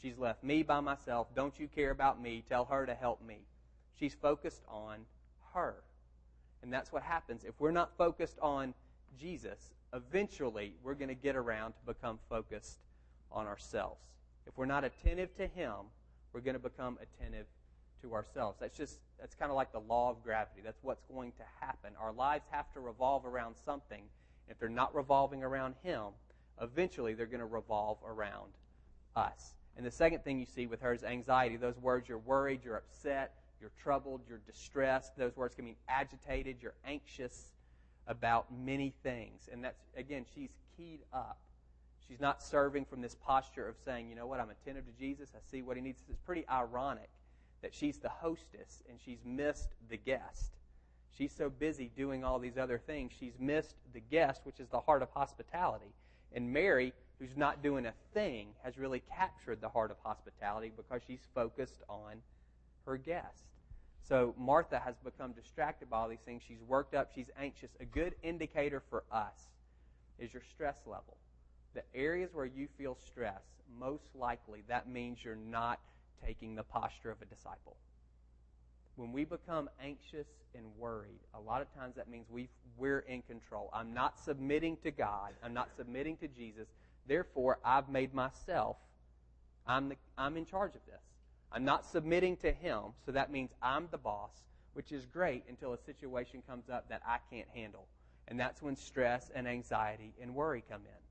She's 0.00 0.16
left 0.16 0.42
me 0.42 0.62
by 0.62 0.80
myself. 0.80 1.26
Don't 1.34 1.58
you 1.58 1.68
care 1.68 1.90
about 1.90 2.22
me? 2.22 2.44
Tell 2.48 2.64
her 2.66 2.86
to 2.86 2.94
help 2.94 3.20
me. 3.22 3.40
She's 3.98 4.14
focused 4.14 4.62
on 4.68 4.98
her. 5.52 5.74
And 6.62 6.72
that's 6.72 6.92
what 6.92 7.02
happens. 7.02 7.44
If 7.44 7.54
we're 7.58 7.70
not 7.70 7.96
focused 7.98 8.38
on 8.40 8.74
Jesus, 9.18 9.72
eventually 9.92 10.74
we're 10.82 10.94
going 10.94 11.08
to 11.08 11.14
get 11.14 11.36
around 11.36 11.72
to 11.72 11.92
become 11.92 12.18
focused 12.28 12.78
on 13.30 13.46
ourselves. 13.46 14.00
If 14.46 14.56
we're 14.56 14.66
not 14.66 14.84
attentive 14.84 15.36
to 15.36 15.46
Him, 15.46 15.74
we're 16.32 16.40
going 16.40 16.54
to 16.54 16.60
become 16.60 16.98
attentive 17.02 17.46
to 18.02 18.14
ourselves. 18.14 18.58
That's 18.60 18.76
just, 18.76 18.98
that's 19.20 19.34
kind 19.34 19.50
of 19.50 19.56
like 19.56 19.72
the 19.72 19.80
law 19.80 20.10
of 20.10 20.22
gravity. 20.22 20.60
That's 20.64 20.82
what's 20.82 21.02
going 21.12 21.32
to 21.32 21.42
happen. 21.60 21.92
Our 22.00 22.12
lives 22.12 22.44
have 22.50 22.72
to 22.72 22.80
revolve 22.80 23.24
around 23.24 23.56
something. 23.64 24.02
If 24.48 24.58
they're 24.58 24.68
not 24.68 24.94
revolving 24.94 25.42
around 25.42 25.74
Him, 25.82 26.04
eventually 26.60 27.14
they're 27.14 27.26
going 27.26 27.40
to 27.40 27.46
revolve 27.46 27.98
around 28.06 28.52
us. 29.16 29.54
And 29.76 29.86
the 29.86 29.90
second 29.90 30.24
thing 30.24 30.38
you 30.38 30.46
see 30.46 30.66
with 30.66 30.80
her 30.80 30.92
is 30.92 31.04
anxiety. 31.04 31.56
Those 31.56 31.78
words, 31.78 32.08
you're 32.08 32.18
worried, 32.18 32.60
you're 32.64 32.76
upset, 32.76 33.34
you're 33.60 33.70
troubled, 33.80 34.22
you're 34.28 34.40
distressed. 34.46 35.16
Those 35.16 35.36
words 35.36 35.54
can 35.54 35.64
mean 35.64 35.76
agitated, 35.88 36.56
you're 36.60 36.74
anxious 36.84 37.52
about 38.06 38.46
many 38.52 38.94
things. 39.02 39.48
And 39.52 39.62
that's, 39.62 39.82
again, 39.96 40.24
she's 40.34 40.50
keyed 40.76 41.00
up. 41.12 41.38
She's 42.08 42.20
not 42.20 42.42
serving 42.42 42.86
from 42.86 43.02
this 43.02 43.14
posture 43.14 43.68
of 43.68 43.76
saying, 43.84 44.08
you 44.08 44.16
know 44.16 44.26
what, 44.26 44.40
I'm 44.40 44.48
attentive 44.50 44.86
to 44.86 44.92
Jesus, 44.98 45.30
I 45.34 45.38
see 45.50 45.60
what 45.62 45.76
he 45.76 45.82
needs. 45.82 46.00
It's 46.08 46.18
pretty 46.24 46.46
ironic 46.48 47.10
that 47.62 47.74
she's 47.74 47.98
the 47.98 48.08
hostess 48.08 48.82
and 48.88 48.98
she's 49.04 49.24
missed 49.24 49.70
the 49.88 49.96
guest. 49.96 50.52
She's 51.16 51.32
so 51.32 51.50
busy 51.50 51.90
doing 51.96 52.24
all 52.24 52.38
these 52.38 52.58
other 52.58 52.78
things, 52.78 53.12
she's 53.18 53.38
missed 53.38 53.74
the 53.92 54.00
guest, 54.00 54.42
which 54.44 54.60
is 54.60 54.68
the 54.68 54.80
heart 54.80 55.02
of 55.02 55.08
hospitality. 55.10 55.92
And 56.32 56.52
Mary 56.52 56.92
who's 57.18 57.36
not 57.36 57.62
doing 57.62 57.86
a 57.86 57.92
thing 58.14 58.48
has 58.62 58.78
really 58.78 59.02
captured 59.14 59.60
the 59.60 59.68
heart 59.68 59.90
of 59.90 59.96
hospitality 60.02 60.72
because 60.76 61.00
she's 61.06 61.26
focused 61.34 61.82
on 61.88 62.22
her 62.86 62.96
guest. 62.96 63.42
So 64.08 64.34
Martha 64.38 64.78
has 64.78 64.94
become 65.04 65.32
distracted 65.32 65.90
by 65.90 65.98
all 65.98 66.08
these 66.08 66.20
things. 66.24 66.42
She's 66.46 66.62
worked 66.66 66.94
up, 66.94 67.10
she's 67.14 67.30
anxious. 67.38 67.70
A 67.80 67.84
good 67.84 68.14
indicator 68.22 68.82
for 68.88 69.02
us 69.10 69.48
is 70.18 70.32
your 70.32 70.42
stress 70.50 70.76
level. 70.86 71.16
The 71.74 71.82
areas 71.94 72.30
where 72.32 72.46
you 72.46 72.68
feel 72.78 72.96
stress, 73.06 73.42
most 73.78 74.14
likely 74.14 74.62
that 74.68 74.88
means 74.88 75.24
you're 75.24 75.36
not 75.36 75.80
taking 76.24 76.54
the 76.54 76.62
posture 76.62 77.10
of 77.10 77.20
a 77.22 77.24
disciple. 77.24 77.76
When 78.96 79.12
we 79.12 79.24
become 79.24 79.70
anxious 79.82 80.26
and 80.54 80.64
worried, 80.76 81.20
a 81.34 81.40
lot 81.40 81.62
of 81.62 81.72
times 81.74 81.96
that 81.96 82.08
means 82.08 82.26
we 82.30 82.48
we're 82.78 83.00
in 83.00 83.22
control. 83.22 83.70
I'm 83.72 83.92
not 83.92 84.18
submitting 84.24 84.76
to 84.84 84.90
God. 84.90 85.32
I'm 85.42 85.52
not 85.52 85.68
submitting 85.76 86.16
to 86.18 86.28
Jesus. 86.28 86.68
Therefore, 87.06 87.58
I've 87.64 87.88
made 87.88 88.14
myself, 88.14 88.76
I'm, 89.66 89.88
the, 89.88 89.96
I'm 90.16 90.36
in 90.36 90.46
charge 90.46 90.74
of 90.74 90.80
this. 90.86 91.00
I'm 91.50 91.64
not 91.64 91.86
submitting 91.86 92.36
to 92.38 92.52
him, 92.52 92.82
so 93.04 93.12
that 93.12 93.32
means 93.32 93.50
I'm 93.62 93.88
the 93.90 93.98
boss, 93.98 94.30
which 94.74 94.92
is 94.92 95.06
great 95.06 95.44
until 95.48 95.72
a 95.72 95.78
situation 95.78 96.42
comes 96.46 96.68
up 96.70 96.88
that 96.90 97.02
I 97.06 97.18
can't 97.30 97.48
handle. 97.54 97.86
And 98.28 98.38
that's 98.38 98.62
when 98.62 98.76
stress 98.76 99.30
and 99.34 99.48
anxiety 99.48 100.12
and 100.20 100.34
worry 100.34 100.62
come 100.68 100.82
in. 100.84 101.07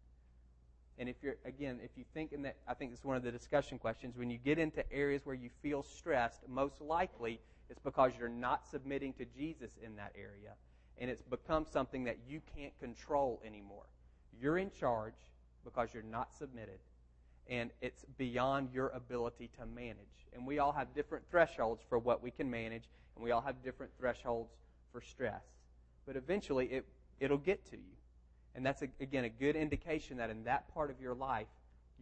And 0.99 1.07
if 1.07 1.17
you're, 1.21 1.35
again, 1.45 1.79
if 1.83 1.91
you 1.95 2.03
think 2.13 2.33
in 2.33 2.41
that, 2.43 2.57
I 2.67 2.73
think 2.73 2.91
it's 2.91 3.03
one 3.03 3.15
of 3.15 3.23
the 3.23 3.31
discussion 3.31 3.77
questions, 3.77 4.17
when 4.17 4.29
you 4.29 4.37
get 4.37 4.57
into 4.57 4.89
areas 4.91 5.25
where 5.25 5.35
you 5.35 5.49
feel 5.61 5.83
stressed, 5.83 6.41
most 6.47 6.81
likely 6.81 7.39
it's 7.69 7.79
because 7.79 8.13
you're 8.19 8.29
not 8.29 8.65
submitting 8.69 9.13
to 9.13 9.25
Jesus 9.25 9.71
in 9.83 9.95
that 9.97 10.13
area. 10.15 10.53
And 10.99 11.11
it's 11.11 11.21
become 11.21 11.65
something 11.71 12.05
that 12.05 12.17
you 12.27 12.41
can't 12.55 12.77
control 12.79 13.41
anymore. 13.45 13.85
You're 14.41 14.57
in 14.57 14.71
charge 14.71 15.13
because 15.63 15.93
you're 15.93 16.03
not 16.03 16.33
submitted. 16.35 16.79
And 17.49 17.69
it's 17.81 18.03
beyond 18.17 18.69
your 18.73 18.89
ability 18.89 19.51
to 19.59 19.65
manage. 19.65 19.97
And 20.33 20.45
we 20.45 20.59
all 20.59 20.71
have 20.71 20.93
different 20.95 21.25
thresholds 21.29 21.83
for 21.87 21.99
what 21.99 22.23
we 22.23 22.31
can 22.31 22.49
manage, 22.49 22.89
and 23.15 23.23
we 23.23 23.31
all 23.31 23.41
have 23.41 23.63
different 23.63 23.91
thresholds 23.99 24.51
for 24.91 25.01
stress. 25.01 25.43
But 26.05 26.15
eventually, 26.15 26.65
it, 26.67 26.85
it'll 27.19 27.37
get 27.37 27.65
to 27.71 27.77
you. 27.77 27.95
And 28.57 28.65
that's, 28.65 28.81
a, 28.81 28.87
again, 28.99 29.23
a 29.23 29.29
good 29.29 29.55
indication 29.55 30.17
that 30.17 30.31
in 30.31 30.43
that 30.45 30.73
part 30.73 30.89
of 30.89 30.99
your 30.99 31.13
life, 31.13 31.45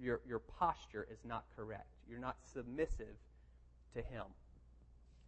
your, 0.01 0.21
your 0.25 0.39
posture 0.39 1.05
is 1.11 1.19
not 1.25 1.43
correct. 1.57 1.85
You're 2.09 2.19
not 2.19 2.37
submissive 2.53 3.13
to 3.93 4.01
Him. 4.01 4.23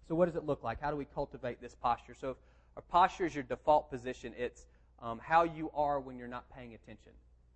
So, 0.07 0.15
what 0.15 0.27
does 0.27 0.37
it 0.37 0.45
look 0.45 0.63
like? 0.63 0.81
How 0.81 0.89
do 0.89 0.95
we 0.95 1.03
cultivate 1.13 1.61
this 1.61 1.75
posture? 1.75 2.15
So, 2.19 2.29
if 2.29 2.37
a 2.77 2.81
posture 2.81 3.25
is 3.25 3.35
your 3.35 3.43
default 3.43 3.91
position, 3.91 4.33
it's 4.37 4.67
um, 5.01 5.19
how 5.21 5.43
you 5.43 5.69
are 5.75 5.99
when 5.99 6.17
you're 6.17 6.29
not 6.29 6.45
paying 6.55 6.73
attention. 6.73 7.11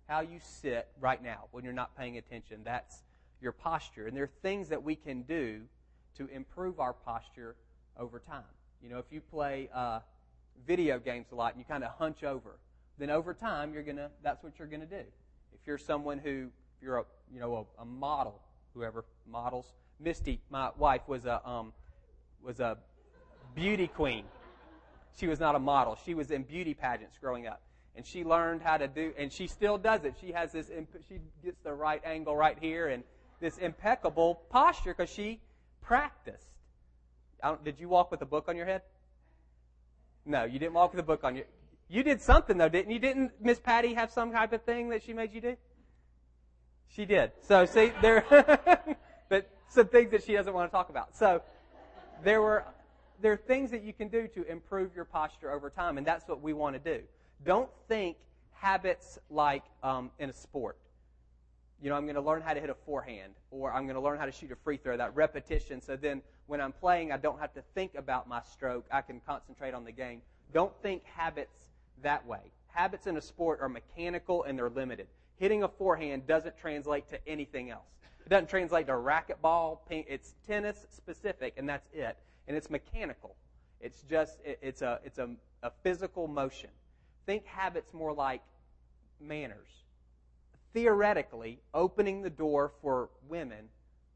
How 0.06 0.20
you 0.20 0.38
sit 0.42 0.88
right 1.00 1.22
now 1.22 1.44
when 1.52 1.64
you're 1.64 1.72
not 1.72 1.96
paying 1.96 2.18
attention. 2.18 2.60
That's 2.64 3.02
your 3.40 3.52
posture. 3.52 4.06
And 4.06 4.14
there 4.14 4.24
are 4.24 4.30
things 4.42 4.68
that 4.68 4.82
we 4.82 4.96
can 4.96 5.22
do 5.22 5.62
to 6.18 6.26
improve 6.28 6.78
our 6.78 6.92
posture 6.92 7.56
over 7.98 8.18
time. 8.18 8.42
You 8.82 8.90
know, 8.90 8.98
if 8.98 9.06
you 9.10 9.22
play 9.22 9.70
uh, 9.74 10.00
video 10.66 10.98
games 10.98 11.28
a 11.32 11.36
lot 11.36 11.54
and 11.54 11.58
you 11.58 11.64
kind 11.64 11.84
of 11.84 11.92
hunch 11.92 12.22
over, 12.22 12.58
then 12.98 13.10
over 13.10 13.34
time 13.34 13.72
you're 13.72 13.82
gonna. 13.82 14.10
That's 14.22 14.42
what 14.42 14.58
you're 14.58 14.68
gonna 14.68 14.86
do. 14.86 14.96
If 14.96 15.66
you're 15.66 15.78
someone 15.78 16.18
who, 16.18 16.48
if 16.76 16.82
you're 16.82 16.98
a, 16.98 17.04
you 17.32 17.40
know, 17.40 17.66
a, 17.78 17.82
a 17.82 17.84
model, 17.84 18.40
whoever 18.74 19.04
models. 19.26 19.66
Misty, 20.00 20.40
my 20.50 20.70
wife, 20.76 21.02
was 21.06 21.26
a 21.26 21.46
um, 21.48 21.72
was 22.42 22.60
a 22.60 22.76
beauty 23.54 23.86
queen. 23.86 24.24
She 25.16 25.26
was 25.26 25.38
not 25.38 25.54
a 25.54 25.58
model. 25.58 25.98
She 26.04 26.14
was 26.14 26.30
in 26.30 26.42
beauty 26.42 26.74
pageants 26.74 27.18
growing 27.18 27.46
up, 27.46 27.60
and 27.94 28.04
she 28.06 28.24
learned 28.24 28.62
how 28.62 28.78
to 28.78 28.88
do, 28.88 29.12
and 29.18 29.32
she 29.32 29.46
still 29.46 29.78
does 29.78 30.04
it. 30.04 30.14
She 30.20 30.32
has 30.32 30.52
this. 30.52 30.70
She 31.08 31.18
gets 31.44 31.60
the 31.62 31.72
right 31.72 32.02
angle 32.04 32.34
right 32.34 32.56
here, 32.60 32.88
and 32.88 33.04
this 33.40 33.58
impeccable 33.58 34.40
posture 34.50 34.94
because 34.94 35.10
she 35.10 35.40
practiced. 35.80 36.46
did 37.64 37.78
you 37.78 37.88
walk 37.88 38.10
with 38.10 38.22
a 38.22 38.26
book 38.26 38.46
on 38.48 38.56
your 38.56 38.66
head? 38.66 38.82
No, 40.24 40.44
you 40.44 40.58
didn't 40.58 40.74
walk 40.74 40.92
with 40.92 41.00
a 41.00 41.06
book 41.06 41.24
on 41.24 41.36
your. 41.36 41.44
You 41.92 42.02
did 42.02 42.22
something 42.22 42.56
though, 42.56 42.70
didn't 42.70 42.90
you? 42.90 42.98
Didn't 42.98 43.32
Miss 43.38 43.60
Patty 43.60 43.92
have 43.92 44.10
some 44.10 44.32
type 44.32 44.54
of 44.54 44.62
thing 44.62 44.88
that 44.88 45.02
she 45.02 45.12
made 45.12 45.34
you 45.34 45.42
do? 45.42 45.56
She 46.88 47.04
did. 47.04 47.32
So 47.42 47.66
see 47.66 47.92
there, 48.00 48.24
but 49.28 49.50
some 49.68 49.88
things 49.88 50.10
that 50.12 50.24
she 50.24 50.32
doesn't 50.32 50.54
want 50.54 50.70
to 50.70 50.72
talk 50.74 50.88
about. 50.88 51.14
So 51.14 51.42
there 52.24 52.40
were 52.40 52.64
there 53.20 53.32
are 53.32 53.36
things 53.36 53.70
that 53.72 53.82
you 53.82 53.92
can 53.92 54.08
do 54.08 54.26
to 54.28 54.42
improve 54.50 54.96
your 54.96 55.04
posture 55.04 55.52
over 55.52 55.68
time, 55.68 55.98
and 55.98 56.06
that's 56.06 56.26
what 56.26 56.40
we 56.40 56.54
want 56.54 56.82
to 56.82 56.98
do. 56.98 57.02
Don't 57.44 57.68
think 57.88 58.16
habits 58.52 59.18
like 59.28 59.64
um, 59.82 60.10
in 60.18 60.30
a 60.30 60.32
sport 60.32 60.78
you 61.82 61.90
know, 61.90 61.96
I'm 61.96 62.04
going 62.04 62.14
to 62.14 62.22
learn 62.22 62.42
how 62.42 62.54
to 62.54 62.60
hit 62.60 62.70
a 62.70 62.76
forehand, 62.86 63.32
or 63.50 63.72
I'm 63.72 63.84
going 63.84 63.96
to 63.96 64.00
learn 64.00 64.16
how 64.16 64.24
to 64.24 64.30
shoot 64.30 64.52
a 64.52 64.56
free 64.56 64.76
throw, 64.76 64.96
that 64.96 65.16
repetition. 65.16 65.82
So 65.82 65.96
then 65.96 66.22
when 66.46 66.60
I'm 66.60 66.70
playing, 66.70 67.10
I 67.10 67.16
don't 67.16 67.40
have 67.40 67.52
to 67.54 67.62
think 67.74 67.96
about 67.96 68.28
my 68.28 68.40
stroke. 68.52 68.86
I 68.92 69.00
can 69.00 69.20
concentrate 69.26 69.74
on 69.74 69.84
the 69.84 69.90
game. 69.90 70.22
Don't 70.54 70.72
think 70.80 71.02
habits 71.04 71.71
that 72.02 72.26
way. 72.26 72.52
Habits 72.66 73.06
in 73.06 73.16
a 73.16 73.20
sport 73.20 73.60
are 73.60 73.68
mechanical 73.68 74.44
and 74.44 74.58
they're 74.58 74.70
limited. 74.70 75.06
Hitting 75.36 75.62
a 75.62 75.68
forehand 75.68 76.26
doesn't 76.26 76.56
translate 76.56 77.08
to 77.08 77.28
anything 77.28 77.70
else. 77.70 77.88
It 78.24 78.28
doesn't 78.28 78.48
translate 78.48 78.86
to 78.86 78.92
racquetball. 78.92 79.78
It's 79.90 80.34
tennis 80.46 80.86
specific, 80.90 81.54
and 81.56 81.68
that's 81.68 81.88
it. 81.92 82.16
And 82.46 82.56
it's 82.56 82.70
mechanical. 82.70 83.34
It's 83.80 84.02
just, 84.02 84.38
it's 84.44 84.82
a, 84.82 85.00
it's 85.04 85.18
a, 85.18 85.30
a 85.62 85.72
physical 85.82 86.28
motion. 86.28 86.70
Think 87.26 87.44
habits 87.46 87.92
more 87.92 88.12
like 88.12 88.42
manners 89.20 89.82
theoretically, 90.72 91.58
opening 91.74 92.22
the 92.22 92.30
door 92.30 92.72
for 92.80 93.10
women 93.28 93.68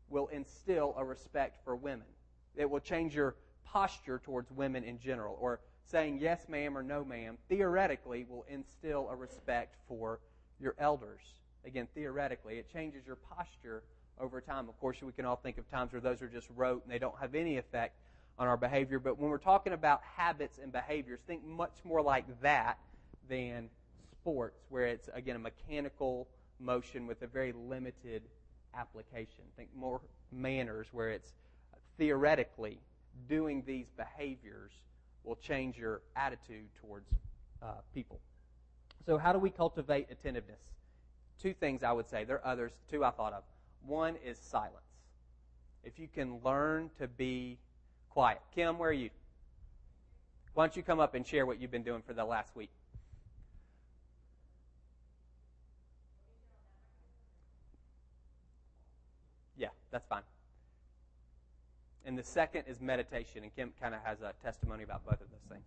will 0.09 0.29
instill 0.29 0.95
a 0.97 1.05
respect 1.05 1.59
for 1.65 1.77
women. 1.77 2.07
It 2.55 2.69
will 2.69 2.81
change 2.81 3.15
your 3.15 3.37
posture 3.65 4.21
towards 4.25 4.51
women 4.51 4.85
in 4.85 4.99
general, 4.99 5.37
or 5.41 5.61
saying 5.87 6.19
yes, 6.21 6.49
ma'am, 6.49 6.77
or 6.77 6.83
no, 6.83 7.05
ma'am, 7.05 7.39
theoretically 7.49 8.27
will 8.29 8.45
instill 8.49 9.09
a 9.11 9.17
respect 9.17 9.77
for 9.89 10.21
your 10.61 10.75
elders. 10.79 11.23
Again, 11.65 11.89
theoretically, 11.95 12.59
it 12.59 12.73
changes 12.73 13.07
your 13.07 13.17
posture 13.17 13.83
over 14.21 14.41
time. 14.41 14.69
Of 14.69 14.79
course, 14.81 15.03
we 15.03 15.13
can 15.13 15.25
all 15.25 15.37
think 15.37 15.59
of 15.59 15.71
times 15.71 15.93
where 15.93 16.01
those 16.01 16.23
are 16.23 16.29
just 16.29 16.49
rote 16.57 16.83
and 16.85 16.93
they 16.93 16.99
don't 16.99 17.19
have 17.21 17.35
any 17.35 17.59
effect 17.59 17.97
on 18.39 18.47
our 18.47 18.57
behavior. 18.57 18.99
But 18.99 19.19
when 19.19 19.31
we're 19.31 19.39
talking 19.39 19.73
about 19.73 20.03
habits 20.17 20.59
and 20.63 20.73
behaviors, 20.73 21.21
think 21.27 21.45
much 21.45 21.75
more 21.85 22.03
like 22.03 22.25
that 22.43 22.79
than 23.29 23.69
sports, 24.13 24.59
where 24.69 24.87
it's, 24.87 25.09
again, 25.13 25.37
a 25.37 25.41
mechanical 25.41 26.29
motion 26.59 27.07
with 27.07 27.23
a 27.23 27.27
very 27.27 27.53
limited 27.53 28.23
application. 28.75 29.45
Think 29.57 29.69
more 29.77 30.01
manners 30.33 30.89
where 30.93 31.11
it's 31.11 31.33
theoretically 31.99 32.79
doing 33.29 33.63
these 33.67 33.91
behaviors 33.97 34.73
will 35.27 35.37
change 35.37 35.77
your 35.77 36.01
attitude 36.15 36.69
towards 36.81 37.11
uh, 37.63 37.73
people. 37.93 38.21
So, 39.05 39.19
how 39.19 39.33
do 39.33 39.39
we 39.39 39.51
cultivate 39.51 40.07
attentiveness? 40.11 40.61
Two 41.43 41.53
things 41.53 41.83
I 41.83 41.93
would 41.93 42.09
say. 42.09 42.25
There 42.25 42.37
are 42.37 42.47
others, 42.47 42.73
two 42.91 43.05
I 43.05 43.11
thought 43.11 43.33
of. 43.33 43.43
One 43.85 44.17
is 44.25 44.39
silence. 44.39 44.77
If 45.85 45.99
you 45.99 46.09
can 46.13 46.41
learn 46.45 46.91
to 46.99 47.07
be 47.07 47.59
quiet. 48.11 48.41
Kim, 48.55 48.79
where 48.79 48.91
are 48.91 48.93
you? 48.93 49.11
Why 50.55 50.65
don't 50.65 50.75
you 50.75 50.83
come 50.83 51.01
up 51.01 51.15
and 51.15 51.27
share 51.27 51.45
what 51.45 51.61
you've 51.61 51.71
been 51.71 51.83
doing 51.83 52.03
for 52.07 52.15
the 52.15 52.25
last 52.25 52.57
week? 52.57 52.71
Yeah, 59.59 59.69
that's 59.91 60.07
fine. 60.07 60.23
And 62.07 62.17
the 62.17 62.23
second 62.23 62.63
is 62.69 62.81
meditation, 62.81 63.43
and 63.43 63.53
Kim 63.57 63.73
kind 63.81 63.93
of 63.93 64.01
has 64.05 64.21
a 64.21 64.33
testimony 64.41 64.85
about 64.85 65.05
both 65.05 65.21
of 65.21 65.27
those 65.29 65.41
things. 65.51 65.65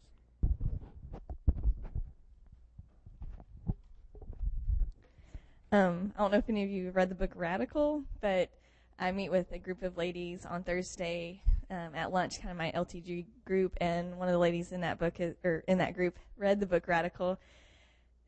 Um, 5.73 6.13
I 6.17 6.21
don't 6.21 6.31
know 6.31 6.37
if 6.37 6.49
any 6.49 6.63
of 6.63 6.69
you 6.69 6.85
have 6.85 6.95
read 6.95 7.09
the 7.09 7.15
book 7.15 7.31
Radical, 7.35 8.03
but 8.21 8.49
I 8.97 9.11
meet 9.11 9.29
with 9.31 9.51
a 9.51 9.59
group 9.59 9.83
of 9.83 9.97
ladies 9.97 10.45
on 10.45 10.63
Thursday 10.63 11.41
um, 11.69 11.93
at 11.93 12.13
lunch, 12.13 12.41
kind 12.41 12.51
of 12.51 12.57
my 12.57 12.71
LTG 12.71 13.25
group, 13.43 13.75
and 13.81 14.17
one 14.17 14.29
of 14.29 14.31
the 14.31 14.39
ladies 14.39 14.71
in 14.71 14.79
that 14.79 14.97
book 14.97 15.19
is, 15.19 15.35
or 15.43 15.65
in 15.67 15.77
that 15.79 15.93
group 15.93 16.17
read 16.37 16.61
the 16.61 16.65
book 16.65 16.87
Radical. 16.87 17.37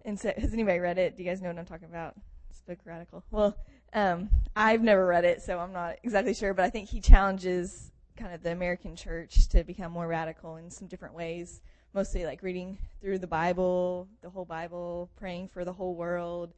And 0.04 0.20
so, 0.20 0.34
has 0.38 0.52
anybody 0.52 0.80
read 0.80 0.98
it? 0.98 1.16
Do 1.16 1.24
you 1.24 1.30
guys 1.30 1.42
know 1.42 1.48
what 1.48 1.58
I'm 1.58 1.66
talking 1.66 1.88
about? 1.90 2.16
This 2.50 2.62
book 2.68 2.80
Radical. 2.84 3.24
Well, 3.32 3.56
um, 3.94 4.30
I've 4.54 4.82
never 4.82 5.06
read 5.06 5.24
it, 5.24 5.42
so 5.42 5.60
I'm 5.60 5.72
not 5.72 5.96
exactly 6.04 6.34
sure, 6.34 6.54
but 6.54 6.66
I 6.66 6.70
think 6.70 6.90
he 6.90 7.00
challenges 7.00 7.92
kind 8.18 8.34
of 8.34 8.44
the 8.44 8.52
American 8.52 8.96
church 8.96 9.48
to 9.50 9.64
become 9.64 9.92
more 9.92 10.08
radical 10.08 10.58
in 10.58 10.70
some 10.70 10.88
different 10.88 11.16
ways, 11.16 11.62
mostly 11.94 12.26
like 12.26 12.44
reading 12.44 12.78
through 13.02 13.20
the 13.20 13.28
Bible, 13.28 14.08
the 14.22 14.30
whole 14.30 14.46
Bible, 14.46 15.10
praying 15.18 15.48
for 15.48 15.66
the 15.66 15.74
whole 15.74 15.96
world, 15.96 16.54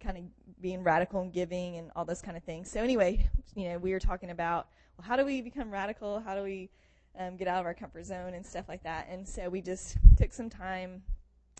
kind 0.00 0.16
of 0.16 0.24
being 0.60 0.82
radical 0.82 1.20
and 1.20 1.32
giving 1.32 1.76
and 1.76 1.90
all 1.94 2.04
those 2.04 2.22
kind 2.22 2.36
of 2.36 2.42
things. 2.42 2.70
So 2.70 2.82
anyway, 2.82 3.28
you 3.54 3.68
know, 3.68 3.78
we 3.78 3.92
were 3.92 4.00
talking 4.00 4.30
about, 4.30 4.68
well, 4.96 5.06
how 5.06 5.16
do 5.16 5.24
we 5.24 5.40
become 5.40 5.70
radical? 5.70 6.20
How 6.20 6.34
do 6.34 6.42
we 6.42 6.70
um, 7.18 7.36
get 7.36 7.48
out 7.48 7.60
of 7.60 7.66
our 7.66 7.74
comfort 7.74 8.06
zone 8.06 8.34
and 8.34 8.44
stuff 8.44 8.66
like 8.68 8.82
that? 8.84 9.08
And 9.10 9.26
so 9.26 9.48
we 9.48 9.60
just 9.60 9.98
took 10.16 10.32
some 10.32 10.48
time, 10.48 11.02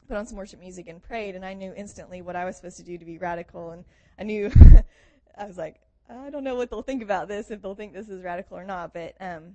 put 0.09 0.16
on 0.16 0.26
some 0.26 0.37
worship 0.37 0.61
music 0.61 0.88
and 0.88 1.02
prayed, 1.02 1.35
and 1.35 1.44
I 1.44 1.54
knew 1.54 1.73
instantly 1.76 2.23
what 2.23 2.37
I 2.37 2.44
was 2.44 2.56
supposed 2.56 2.76
to 2.78 2.82
do 2.82 2.97
to 2.99 3.04
be 3.04 3.18
radical, 3.18 3.70
and 3.70 3.85
I 4.18 4.25
knew 4.25 4.50
I 5.38 5.47
was 5.47 5.59
like, 5.59 5.80
I 6.10 6.30
don't 6.30 6.44
know 6.44 6.56
what 6.56 6.70
they'll 6.70 6.82
think 6.82 7.02
about 7.02 7.28
this, 7.28 7.50
if 7.50 7.62
they'll 7.62 7.74
think 7.74 7.92
this 7.92 8.08
is 8.08 8.22
radical 8.22 8.56
or 8.56 8.64
not, 8.64 8.92
but 8.92 9.14
um, 9.20 9.54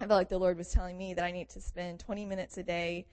I 0.00 0.06
felt 0.06 0.18
like 0.18 0.28
the 0.28 0.38
Lord 0.38 0.56
was 0.56 0.70
telling 0.70 0.96
me 0.96 1.14
that 1.14 1.24
I 1.24 1.32
need 1.32 1.48
to 1.50 1.60
spend 1.60 1.98
20 2.00 2.24
minutes 2.24 2.56
a 2.58 2.62
day 2.62 3.06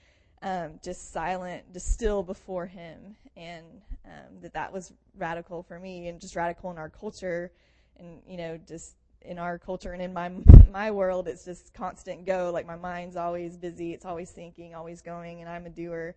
um, 0.43 0.79
just 0.83 1.11
silent, 1.11 1.63
just 1.73 1.91
still 1.91 2.21
before 2.21 2.67
Him, 2.67 3.15
and 3.35 3.65
um, 4.05 4.41
that 4.41 4.53
that 4.53 4.71
was 4.71 4.93
radical 5.17 5.63
for 5.63 5.79
me, 5.79 6.07
and 6.07 6.21
just 6.21 6.35
radical 6.35 6.69
in 6.69 6.77
our 6.77 6.89
culture, 6.89 7.51
and 7.97 8.21
you 8.27 8.37
know, 8.37 8.59
just 8.67 8.95
in 9.21 9.39
our 9.39 9.57
culture 9.57 9.91
and 9.93 10.01
in 10.01 10.13
my 10.13 10.31
my 10.71 10.91
world, 10.91 11.27
it's 11.27 11.45
just 11.45 11.73
constant 11.73 12.25
go. 12.25 12.51
Like 12.53 12.67
my 12.67 12.75
mind's 12.75 13.15
always 13.15 13.57
busy, 13.57 13.93
it's 13.93 14.05
always 14.05 14.29
thinking, 14.29 14.75
always 14.75 15.01
going, 15.01 15.41
and 15.41 15.49
I'm 15.49 15.65
a 15.65 15.69
doer. 15.69 16.15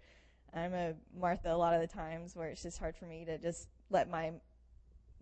I'm 0.55 0.75
a 0.75 0.95
Martha 1.19 1.53
a 1.53 1.57
lot 1.57 1.75
of 1.75 1.81
the 1.81 1.87
times 1.87 2.35
where 2.35 2.49
it's 2.49 2.63
just 2.63 2.79
hard 2.79 2.97
for 2.97 3.07
me 3.07 3.25
to 3.25 3.39
just 3.39 3.69
let 3.91 4.11
my 4.11 4.33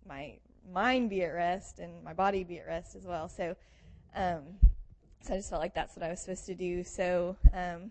my 0.09 0.39
mind 0.73 1.11
be 1.11 1.23
at 1.23 1.29
rest 1.29 1.79
and 1.79 2.03
my 2.03 2.13
body 2.13 2.45
be 2.45 2.59
at 2.59 2.67
rest 2.67 2.97
as 2.97 3.05
well. 3.05 3.29
So, 3.29 3.57
um, 4.15 4.43
so 5.23 5.35
I 5.35 5.37
just 5.37 5.51
felt 5.51 5.61
like 5.61 5.75
that's 5.75 5.97
what 5.97 6.05
I 6.05 6.11
was 6.11 6.21
supposed 6.21 6.47
to 6.47 6.55
do. 6.55 6.85
So, 6.85 7.37
um, 7.53 7.91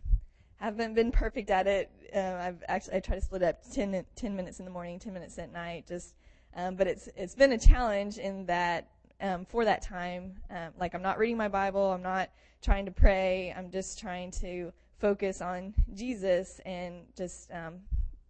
haven't 0.58 0.96
been 0.96 1.12
perfect 1.12 1.50
at 1.50 1.68
it. 1.68 1.92
Um, 2.14 2.36
I've 2.36 2.64
actually 2.68 2.98
I 2.98 3.00
try 3.02 3.16
to 3.16 3.22
split 3.22 3.44
up 3.44 3.62
10, 3.72 4.06
10 4.16 4.36
minutes 4.36 4.60
in 4.60 4.66
the 4.66 4.72
morning, 4.72 5.00
ten 5.00 5.14
minutes 5.14 5.38
at 5.38 5.52
night. 5.52 5.86
Just, 5.88 6.16
um, 6.56 6.76
but 6.76 6.88
it's 6.88 7.10
it's 7.16 7.36
been 7.36 7.52
a 7.52 7.58
challenge 7.58 8.18
in 8.18 8.46
that 8.46 8.88
um, 9.22 9.46
for 9.46 9.66
that 9.66 9.82
time, 9.82 10.36
um, 10.50 10.74
like 10.80 10.94
I'm 10.94 11.02
not 11.02 11.18
reading 11.18 11.38
my 11.38 11.48
Bible, 11.48 11.92
I'm 11.92 12.02
not 12.02 12.30
trying 12.62 12.86
to 12.86 12.92
pray, 12.92 13.54
I'm 13.56 13.72
just 13.72 14.00
trying 14.00 14.32
to 14.32 14.72
focus 15.00 15.42
on 15.42 15.74
Jesus 15.94 16.60
and 16.66 17.04
just 17.18 17.52
um, 17.52 17.76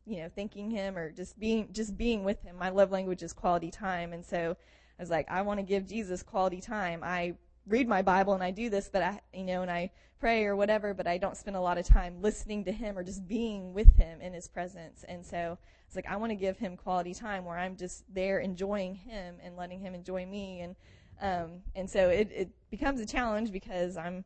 you 0.06 0.18
know, 0.18 0.30
thanking 0.36 0.70
him 0.70 0.98
or 0.98 1.12
just 1.12 1.40
being 1.40 1.70
just 1.72 1.98
being 1.98 2.24
with 2.24 2.42
him. 2.44 2.58
My 2.58 2.70
love 2.70 2.92
language 2.92 3.24
is 3.24 3.34
quality 3.34 3.72
time, 3.72 4.14
and 4.14 4.26
so 4.26 4.56
I 4.98 5.02
was 5.02 5.10
like, 5.10 5.30
I 5.30 5.42
want 5.42 5.60
to 5.60 5.64
give 5.64 5.88
Jesus 5.88 6.24
quality 6.24 6.62
time. 6.62 7.02
I 7.04 7.36
read 7.68 7.88
my 7.88 8.02
Bible 8.02 8.34
and 8.34 8.44
I 8.44 8.52
do 8.52 8.70
this, 8.70 8.90
but 8.92 9.02
I, 9.02 9.20
you 9.34 9.44
know, 9.44 9.62
and 9.62 9.72
I 9.72 9.92
pray 10.20 10.46
or 10.46 10.56
whatever, 10.56 10.94
but 10.94 11.08
I 11.08 11.18
don't 11.18 11.36
spend 11.36 11.58
a 11.58 11.62
lot 11.62 11.78
of 11.78 11.86
time 11.86 12.22
listening 12.22 12.64
to 12.66 12.72
him 12.72 12.98
or 12.98 13.04
just 13.04 13.28
being 13.28 13.74
with 13.74 13.96
him 13.98 14.22
in 14.22 14.34
his 14.34 14.48
presence. 14.48 15.04
And 15.08 15.26
so 15.26 15.58
it's 15.88 15.96
like 15.96 16.08
I 16.08 16.16
want 16.16 16.32
to 16.32 16.36
give 16.36 16.58
him 16.58 16.78
quality 16.78 17.14
time 17.14 17.44
where 17.44 17.58
I'm 17.58 17.76
just 17.76 18.04
there 18.14 18.40
enjoying 18.40 18.96
him 18.96 19.36
and 19.44 19.58
letting 19.58 19.80
him 19.80 19.96
enjoy 19.96 20.26
me. 20.26 20.62
And 20.62 20.76
Um, 21.22 21.64
and 21.76 21.90
so 21.90 22.10
it, 22.10 22.30
it 22.32 22.50
becomes 22.70 23.00
a 23.00 23.06
challenge 23.06 23.52
because 23.52 23.96
I'm 23.96 24.26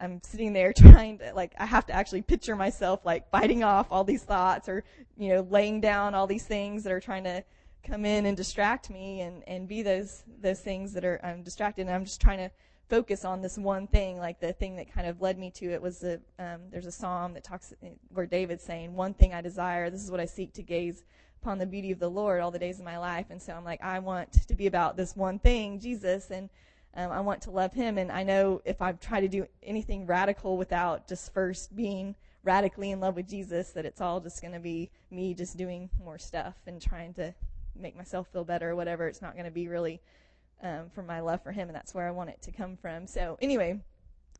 I'm 0.00 0.20
sitting 0.22 0.52
there 0.52 0.72
trying 0.76 1.18
to 1.18 1.32
like 1.34 1.54
I 1.58 1.66
have 1.66 1.86
to 1.86 1.92
actually 1.92 2.22
picture 2.22 2.56
myself 2.56 3.04
like 3.04 3.30
fighting 3.30 3.64
off 3.64 3.88
all 3.90 4.04
these 4.04 4.22
thoughts 4.22 4.68
or 4.68 4.84
you 5.16 5.28
know 5.30 5.46
laying 5.50 5.80
down 5.80 6.14
all 6.14 6.26
these 6.26 6.44
things 6.44 6.84
that 6.84 6.92
are 6.92 7.00
trying 7.00 7.24
to 7.24 7.44
come 7.84 8.04
in 8.04 8.26
and 8.26 8.36
distract 8.36 8.90
me 8.90 9.20
and 9.20 9.42
and 9.46 9.68
be 9.68 9.82
those 9.82 10.24
those 10.40 10.60
things 10.60 10.92
that 10.92 11.04
are 11.04 11.20
I'm 11.22 11.42
distracted 11.42 11.82
and 11.82 11.90
I'm 11.90 12.04
just 12.04 12.20
trying 12.20 12.38
to 12.38 12.50
focus 12.88 13.24
on 13.24 13.42
this 13.42 13.58
one 13.58 13.86
thing 13.88 14.18
like 14.18 14.38
the 14.38 14.52
thing 14.52 14.76
that 14.76 14.92
kind 14.92 15.08
of 15.08 15.20
led 15.20 15.38
me 15.38 15.50
to 15.50 15.72
it 15.72 15.82
was 15.82 15.98
the 15.98 16.20
um, 16.38 16.60
there's 16.70 16.86
a 16.86 16.92
psalm 16.92 17.34
that 17.34 17.42
talks 17.42 17.72
where 18.10 18.26
David's 18.26 18.62
saying 18.62 18.94
one 18.94 19.14
thing 19.14 19.34
I 19.34 19.40
desire 19.40 19.90
this 19.90 20.04
is 20.04 20.10
what 20.10 20.20
I 20.20 20.26
seek 20.26 20.52
to 20.54 20.62
gaze 20.62 21.04
upon 21.46 21.58
the 21.58 21.66
beauty 21.66 21.92
of 21.92 22.00
the 22.00 22.10
Lord 22.10 22.40
all 22.40 22.50
the 22.50 22.58
days 22.58 22.80
of 22.80 22.84
my 22.84 22.98
life. 22.98 23.26
And 23.30 23.40
so 23.40 23.52
I'm 23.52 23.64
like 23.64 23.82
I 23.82 24.00
want 24.00 24.32
to 24.48 24.54
be 24.54 24.66
about 24.66 24.96
this 24.96 25.14
one 25.14 25.38
thing 25.38 25.78
Jesus. 25.78 26.30
And 26.30 26.50
um, 26.96 27.12
I 27.12 27.20
want 27.20 27.42
to 27.42 27.50
love 27.50 27.72
him 27.72 27.98
and 27.98 28.10
I 28.10 28.22
know 28.22 28.62
if 28.64 28.82
I 28.82 28.92
try 28.92 29.20
to 29.20 29.28
do 29.28 29.46
anything 29.62 30.06
radical 30.06 30.56
without 30.56 31.06
just 31.06 31.32
first 31.32 31.76
being 31.76 32.14
radically 32.42 32.90
in 32.90 33.00
love 33.00 33.16
with 33.16 33.28
Jesus 33.28 33.70
that 33.70 33.84
it's 33.84 34.00
all 34.00 34.20
just 34.20 34.40
going 34.40 34.54
to 34.54 34.60
be 34.60 34.90
me 35.10 35.34
just 35.34 35.56
doing 35.56 35.90
more 36.02 36.18
stuff 36.18 36.54
and 36.66 36.80
trying 36.80 37.12
to 37.14 37.34
make 37.78 37.96
myself 37.96 38.28
feel 38.32 38.44
better 38.44 38.70
or 38.70 38.76
whatever. 38.76 39.06
It's 39.06 39.22
not 39.22 39.34
going 39.34 39.44
to 39.44 39.50
be 39.50 39.68
really 39.68 40.00
um, 40.62 40.88
from 40.94 41.06
my 41.06 41.20
love 41.20 41.42
for 41.42 41.52
him, 41.52 41.68
and 41.68 41.76
that's 41.76 41.94
where 41.94 42.08
I 42.08 42.10
want 42.10 42.30
it 42.30 42.40
to 42.42 42.52
come 42.52 42.76
from. 42.76 43.06
So 43.06 43.36
anyway, 43.40 43.80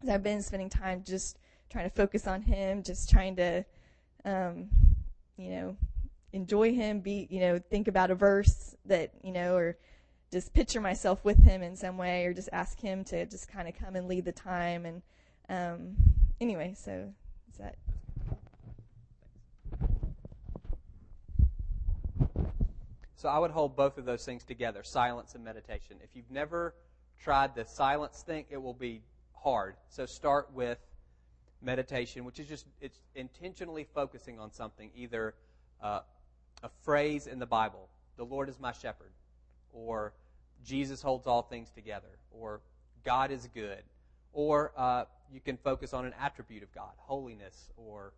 I've 0.09 0.23
been 0.23 0.43
spending 0.43 0.71
time 0.71 1.03
just 1.05 1.39
trying 1.71 1.89
to 1.89 1.95
focus 1.95 2.27
on 2.27 2.43
him, 2.43 2.83
just 2.83 3.11
trying 3.11 3.37
to, 3.37 3.65
um, 4.25 4.69
you 5.37 5.51
know, 5.51 5.77
enjoy 6.33 6.73
him, 6.73 7.01
be, 7.01 7.27
you 7.31 7.41
know, 7.41 7.59
think 7.59 7.89
about 7.89 8.11
a 8.11 8.15
verse 8.15 8.77
that, 8.87 9.13
you 9.23 9.33
know, 9.33 9.57
or 9.57 9.77
just 10.33 10.53
picture 10.53 10.81
myself 10.81 11.25
with 11.25 11.43
him 11.45 11.63
in 11.63 11.77
some 11.77 11.97
way, 11.97 12.25
or 12.25 12.35
just 12.35 12.49
ask 12.53 12.81
him 12.81 13.05
to 13.05 13.27
just 13.27 13.49
kind 13.49 13.69
of 13.69 13.75
come 13.75 13.97
and 13.97 14.09
lead 14.09 14.25
the 14.25 14.33
time. 14.33 14.85
And 14.87 15.03
um, 15.49 15.97
anyway, 16.41 16.75
so 16.77 17.13
is 17.51 17.59
that 17.59 17.77
So 23.27 23.31
I 23.31 23.39
would 23.39 23.51
hold 23.51 23.75
both 23.75 23.99
of 23.99 24.05
those 24.05 24.25
things 24.25 24.45
together, 24.45 24.83
silence 24.85 25.35
and 25.35 25.43
meditation. 25.43 25.97
If 26.01 26.11
you've 26.15 26.31
never 26.31 26.75
tried 27.19 27.55
the 27.55 27.65
silence 27.65 28.23
thing, 28.23 28.45
it 28.51 28.59
will 28.59 28.75
be 28.75 29.03
hard. 29.35 29.75
So 29.89 30.07
start 30.07 30.53
with 30.53 30.79
meditation, 31.63 32.25
which 32.25 32.39
is 32.39 32.47
just 32.47 32.67
it's 32.81 33.01
intentionally 33.15 33.89
focusing 33.95 34.39
on 34.39 34.53
something, 34.53 34.91
either 34.95 35.35
uh, 35.83 36.01
a 36.63 36.69
phrase 36.83 37.27
in 37.27 37.39
the 37.39 37.47
Bible, 37.47 37.89
"The 38.17 38.25
Lord 38.25 38.49
is 38.49 38.61
my 38.61 38.73
shepherd," 38.73 39.11
or 39.77 40.13
"Jesus 40.65 41.03
holds 41.03 41.27
all 41.27 41.43
things 41.43 41.71
together," 41.71 42.19
or 42.31 42.61
"God 43.05 43.31
is 43.31 43.49
good," 43.55 43.83
or 44.33 44.73
uh, 44.77 45.05
you 45.33 45.41
can 45.41 45.57
focus 45.57 45.93
on 45.93 46.05
an 46.07 46.15
attribute 46.19 46.63
of 46.63 46.75
God, 46.75 46.93
holiness 46.97 47.71
or 47.77 48.13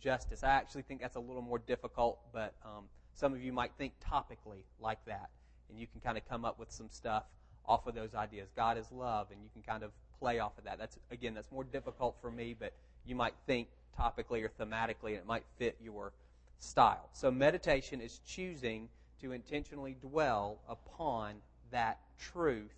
justice. 0.00 0.42
I 0.42 0.50
actually 0.50 0.82
think 0.82 1.00
that's 1.00 1.16
a 1.16 1.20
little 1.20 1.42
more 1.42 1.58
difficult, 1.58 2.18
but 2.32 2.54
um, 2.64 2.84
some 3.14 3.32
of 3.32 3.42
you 3.42 3.52
might 3.52 3.72
think 3.78 3.92
topically 4.00 4.64
like 4.80 5.04
that, 5.06 5.30
and 5.68 5.78
you 5.78 5.86
can 5.86 6.00
kind 6.00 6.18
of 6.18 6.28
come 6.28 6.44
up 6.44 6.58
with 6.58 6.72
some 6.72 6.88
stuff 6.90 7.24
off 7.66 7.86
of 7.86 7.94
those 7.94 8.14
ideas. 8.14 8.48
God 8.56 8.76
is 8.78 8.90
love, 8.92 9.28
and 9.30 9.42
you 9.42 9.48
can 9.52 9.62
kind 9.62 9.82
of 9.82 9.90
play 10.18 10.38
off 10.38 10.56
of 10.58 10.64
that. 10.64 10.78
That's 10.78 10.98
again, 11.10 11.34
that's 11.34 11.50
more 11.52 11.64
difficult 11.64 12.16
for 12.20 12.30
me, 12.30 12.54
but 12.58 12.72
you 13.06 13.14
might 13.14 13.34
think 13.46 13.68
topically 13.98 14.42
or 14.42 14.50
thematically, 14.60 15.10
and 15.10 15.18
it 15.18 15.26
might 15.26 15.44
fit 15.58 15.76
your 15.82 16.12
style. 16.58 17.08
So 17.12 17.30
meditation 17.30 18.00
is 18.00 18.20
choosing 18.26 18.88
to 19.20 19.32
intentionally 19.32 19.96
dwell 20.00 20.60
upon 20.68 21.34
that 21.70 21.98
truth 22.18 22.74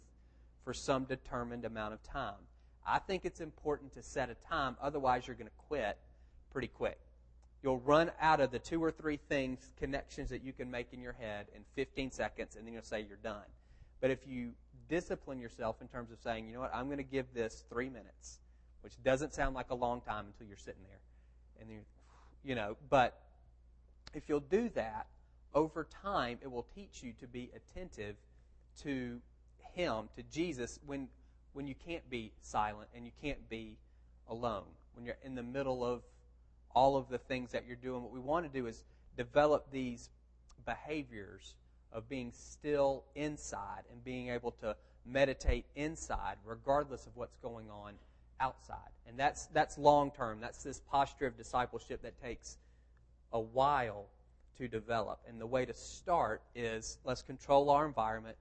for 0.64 0.74
some 0.74 1.04
determined 1.04 1.64
amount 1.64 1.94
of 1.94 2.02
time. 2.02 2.34
I 2.86 2.98
think 2.98 3.24
it's 3.24 3.40
important 3.40 3.92
to 3.94 4.02
set 4.02 4.30
a 4.30 4.34
time, 4.48 4.76
otherwise 4.80 5.26
you're 5.26 5.36
going 5.36 5.48
to 5.48 5.66
quit 5.68 5.98
pretty 6.52 6.68
quick. 6.68 6.98
You'll 7.62 7.80
run 7.80 8.12
out 8.20 8.40
of 8.40 8.50
the 8.52 8.58
two 8.58 8.82
or 8.82 8.92
three 8.92 9.18
things, 9.28 9.72
connections 9.76 10.30
that 10.30 10.44
you 10.44 10.52
can 10.52 10.70
make 10.70 10.92
in 10.92 11.00
your 11.00 11.14
head 11.14 11.46
in 11.54 11.62
15 11.74 12.12
seconds, 12.12 12.56
and 12.56 12.66
then 12.66 12.74
you'll 12.74 12.82
say 12.82 13.04
you're 13.08 13.18
done. 13.22 13.46
But 14.00 14.10
if 14.10 14.26
you 14.26 14.52
discipline 14.88 15.40
yourself 15.40 15.80
in 15.80 15.88
terms 15.88 16.12
of 16.12 16.18
saying, 16.20 16.46
you 16.46 16.54
know 16.54 16.60
what, 16.60 16.74
I'm 16.74 16.86
going 16.86 16.98
to 16.98 17.02
give 17.02 17.26
this 17.34 17.64
three 17.68 17.88
minutes, 17.88 18.38
which 18.82 18.92
doesn't 19.02 19.34
sound 19.34 19.54
like 19.54 19.70
a 19.70 19.74
long 19.74 20.00
time 20.00 20.26
until 20.26 20.46
you're 20.46 20.56
sitting 20.56 20.82
there, 20.88 21.00
and 21.60 21.70
you, 21.70 21.80
you 22.44 22.54
know, 22.54 22.76
but 22.88 23.20
if 24.14 24.28
you'll 24.28 24.40
do 24.40 24.68
that 24.74 25.06
over 25.56 25.88
time, 26.02 26.38
it 26.42 26.52
will 26.52 26.66
teach 26.74 27.02
you 27.02 27.14
to 27.18 27.26
be 27.26 27.50
attentive 27.56 28.14
to 28.82 29.18
Him, 29.74 30.08
to 30.14 30.22
Jesus, 30.30 30.78
when 30.86 31.08
when 31.54 31.66
you 31.66 31.74
can't 31.86 32.08
be 32.10 32.32
silent 32.42 32.90
and 32.94 33.06
you 33.06 33.12
can't 33.22 33.48
be 33.48 33.78
alone, 34.28 34.66
when 34.94 35.06
you're 35.06 35.16
in 35.24 35.34
the 35.34 35.42
middle 35.42 35.82
of 35.82 36.02
all 36.74 36.98
of 36.98 37.08
the 37.08 37.16
things 37.16 37.52
that 37.52 37.64
you're 37.66 37.76
doing. 37.76 38.02
What 38.02 38.12
we 38.12 38.20
want 38.20 38.44
to 38.44 38.52
do 38.52 38.66
is 38.66 38.84
develop 39.16 39.70
these 39.72 40.10
behaviors 40.66 41.54
of 41.90 42.06
being 42.10 42.30
still 42.32 43.04
inside 43.14 43.84
and 43.90 44.04
being 44.04 44.28
able 44.28 44.50
to 44.60 44.76
meditate 45.06 45.64
inside 45.74 46.36
regardless 46.44 47.06
of 47.06 47.16
what's 47.16 47.38
going 47.38 47.70
on 47.70 47.94
outside. 48.40 48.76
And 49.08 49.18
that's 49.18 49.46
that's 49.46 49.78
long 49.78 50.10
term. 50.10 50.38
That's 50.40 50.62
this 50.62 50.82
posture 50.90 51.26
of 51.26 51.38
discipleship 51.38 52.02
that 52.02 52.20
takes 52.22 52.58
a 53.32 53.40
while 53.40 54.08
to 54.58 54.68
develop. 54.68 55.20
And 55.28 55.40
the 55.40 55.46
way 55.46 55.64
to 55.64 55.74
start 55.74 56.42
is 56.54 56.98
let's 57.04 57.22
control 57.22 57.70
our 57.70 57.86
environment, 57.86 58.36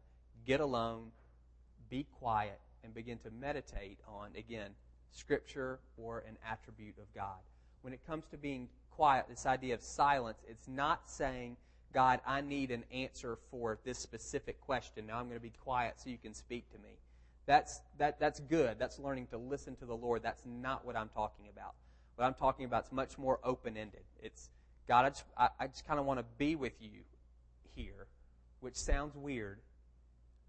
get 0.45 0.59
alone, 0.59 1.11
be 1.89 2.05
quiet, 2.19 2.59
and 2.83 2.93
begin 2.93 3.17
to 3.19 3.31
meditate 3.31 3.99
on, 4.07 4.29
again, 4.37 4.71
Scripture 5.11 5.79
or 5.97 6.23
an 6.27 6.37
attribute 6.49 6.97
of 6.97 7.13
God 7.13 7.37
when 7.85 7.93
it 7.93 7.99
comes 8.07 8.25
to 8.31 8.37
being 8.37 8.67
quiet, 8.89 9.27
this 9.29 9.45
idea 9.45 9.75
of 9.75 9.81
silence, 9.83 10.39
it's 10.49 10.67
not 10.67 11.07
saying, 11.07 11.55
God, 11.93 12.19
I 12.25 12.41
need 12.41 12.71
an 12.71 12.83
answer 12.91 13.37
for 13.51 13.77
this 13.85 13.99
specific 13.99 14.59
question. 14.59 15.05
Now 15.05 15.19
I'm 15.19 15.25
going 15.25 15.37
to 15.37 15.39
be 15.39 15.53
quiet 15.63 15.93
so 15.97 16.09
you 16.09 16.17
can 16.17 16.33
speak 16.33 16.67
to 16.71 16.79
me. 16.79 16.89
That's, 17.45 17.81
that, 17.99 18.19
that's 18.19 18.39
good. 18.39 18.79
That's 18.79 18.97
learning 18.97 19.27
to 19.27 19.37
listen 19.37 19.75
to 19.75 19.85
the 19.85 19.95
Lord. 19.95 20.23
That's 20.23 20.41
not 20.47 20.83
what 20.83 20.95
I'm 20.95 21.09
talking 21.09 21.45
about. 21.53 21.75
What 22.15 22.25
I'm 22.25 22.33
talking 22.33 22.65
about 22.65 22.87
is 22.87 22.91
much 22.91 23.19
more 23.19 23.39
open 23.43 23.77
ended. 23.77 24.01
It's, 24.19 24.49
God, 24.87 25.05
I 25.05 25.09
just, 25.09 25.25
just 25.71 25.87
kind 25.87 25.99
of 25.99 26.05
want 26.05 26.19
to 26.19 26.25
be 26.37 26.55
with 26.55 26.73
you 26.79 27.01
here, 27.75 28.07
which 28.59 28.75
sounds 28.75 29.15
weird, 29.15 29.59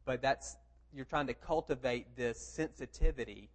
but 0.04 0.20
that's, 0.20 0.56
you're 0.94 1.04
trying 1.04 1.26
to 1.28 1.34
cultivate 1.34 2.16
this 2.16 2.38
sensitivity 2.38 3.48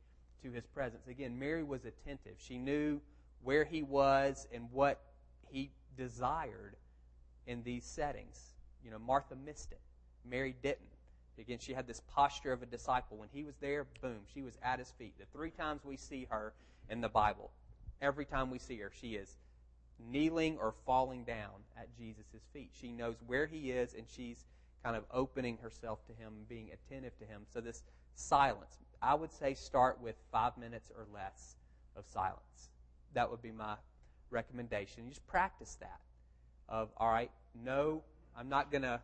to 0.44 0.52
his 0.52 0.66
presence. 0.66 1.08
Again, 1.08 1.38
Mary 1.38 1.64
was 1.64 1.86
attentive. 1.86 2.34
She 2.38 2.58
knew 2.58 3.00
where 3.44 3.64
he 3.64 3.84
was 3.84 4.48
and 4.54 4.68
what 4.72 5.02
he 5.50 5.72
desired 5.98 6.76
in 7.46 7.64
these 7.64 7.86
settings. 7.86 8.54
You 8.84 8.92
know, 8.92 9.00
Martha 9.00 9.36
missed 9.36 9.72
it. 9.72 9.80
Mary 10.26 10.56
didn't. 10.62 10.80
Again, 11.40 11.60
she 11.60 11.74
had 11.74 11.88
this 11.88 12.02
posture 12.14 12.52
of 12.52 12.62
a 12.62 12.66
disciple. 12.66 13.18
When 13.18 13.30
he 13.32 13.44
was 13.44 13.56
there, 13.62 13.88
boom, 14.02 14.20
she 14.34 14.42
was 14.42 14.58
at 14.64 14.80
his 14.80 14.92
feet. 14.92 15.14
The 15.18 15.26
three 15.34 15.50
times 15.50 15.82
we 15.84 15.98
see 15.98 16.28
her 16.30 16.54
in 16.90 17.02
the 17.02 17.10
Bible, 17.10 17.52
every 18.02 18.26
time 18.26 18.52
we 18.52 18.60
see 18.60 18.78
her, 18.78 18.92
she 19.00 19.16
is 19.16 19.38
kneeling 20.10 20.58
or 20.58 20.74
falling 20.86 21.24
down 21.24 21.64
at 21.78 21.96
Jesus' 21.98 22.26
feet. 22.54 22.72
She 22.74 22.92
knows 22.92 23.16
where 23.26 23.46
he 23.46 23.72
is 23.72 23.94
and 23.94 24.06
she's 24.08 24.46
kind 24.84 24.96
of 24.96 25.04
opening 25.12 25.58
herself 25.62 26.00
to 26.08 26.14
him 26.14 26.34
being 26.50 26.70
attentive 26.72 27.18
to 27.20 27.26
him. 27.26 27.44
So 27.54 27.62
this 27.62 27.84
silence, 28.16 28.80
I 29.02 29.14
would 29.16 29.32
say 29.32 29.54
start 29.54 30.02
with 30.02 30.16
five 30.32 30.58
minutes 30.58 30.92
or 30.96 31.06
less 31.14 31.56
of 31.96 32.06
silence 32.08 32.72
that 33.14 33.30
would 33.30 33.42
be 33.42 33.52
my 33.52 33.76
recommendation. 34.30 35.04
You 35.06 35.10
just 35.10 35.26
practice 35.28 35.78
that. 35.80 36.00
Of 36.70 36.90
all 36.98 37.10
right, 37.10 37.32
no, 37.64 38.04
I'm 38.38 38.50
not 38.50 38.72
gonna. 38.72 39.02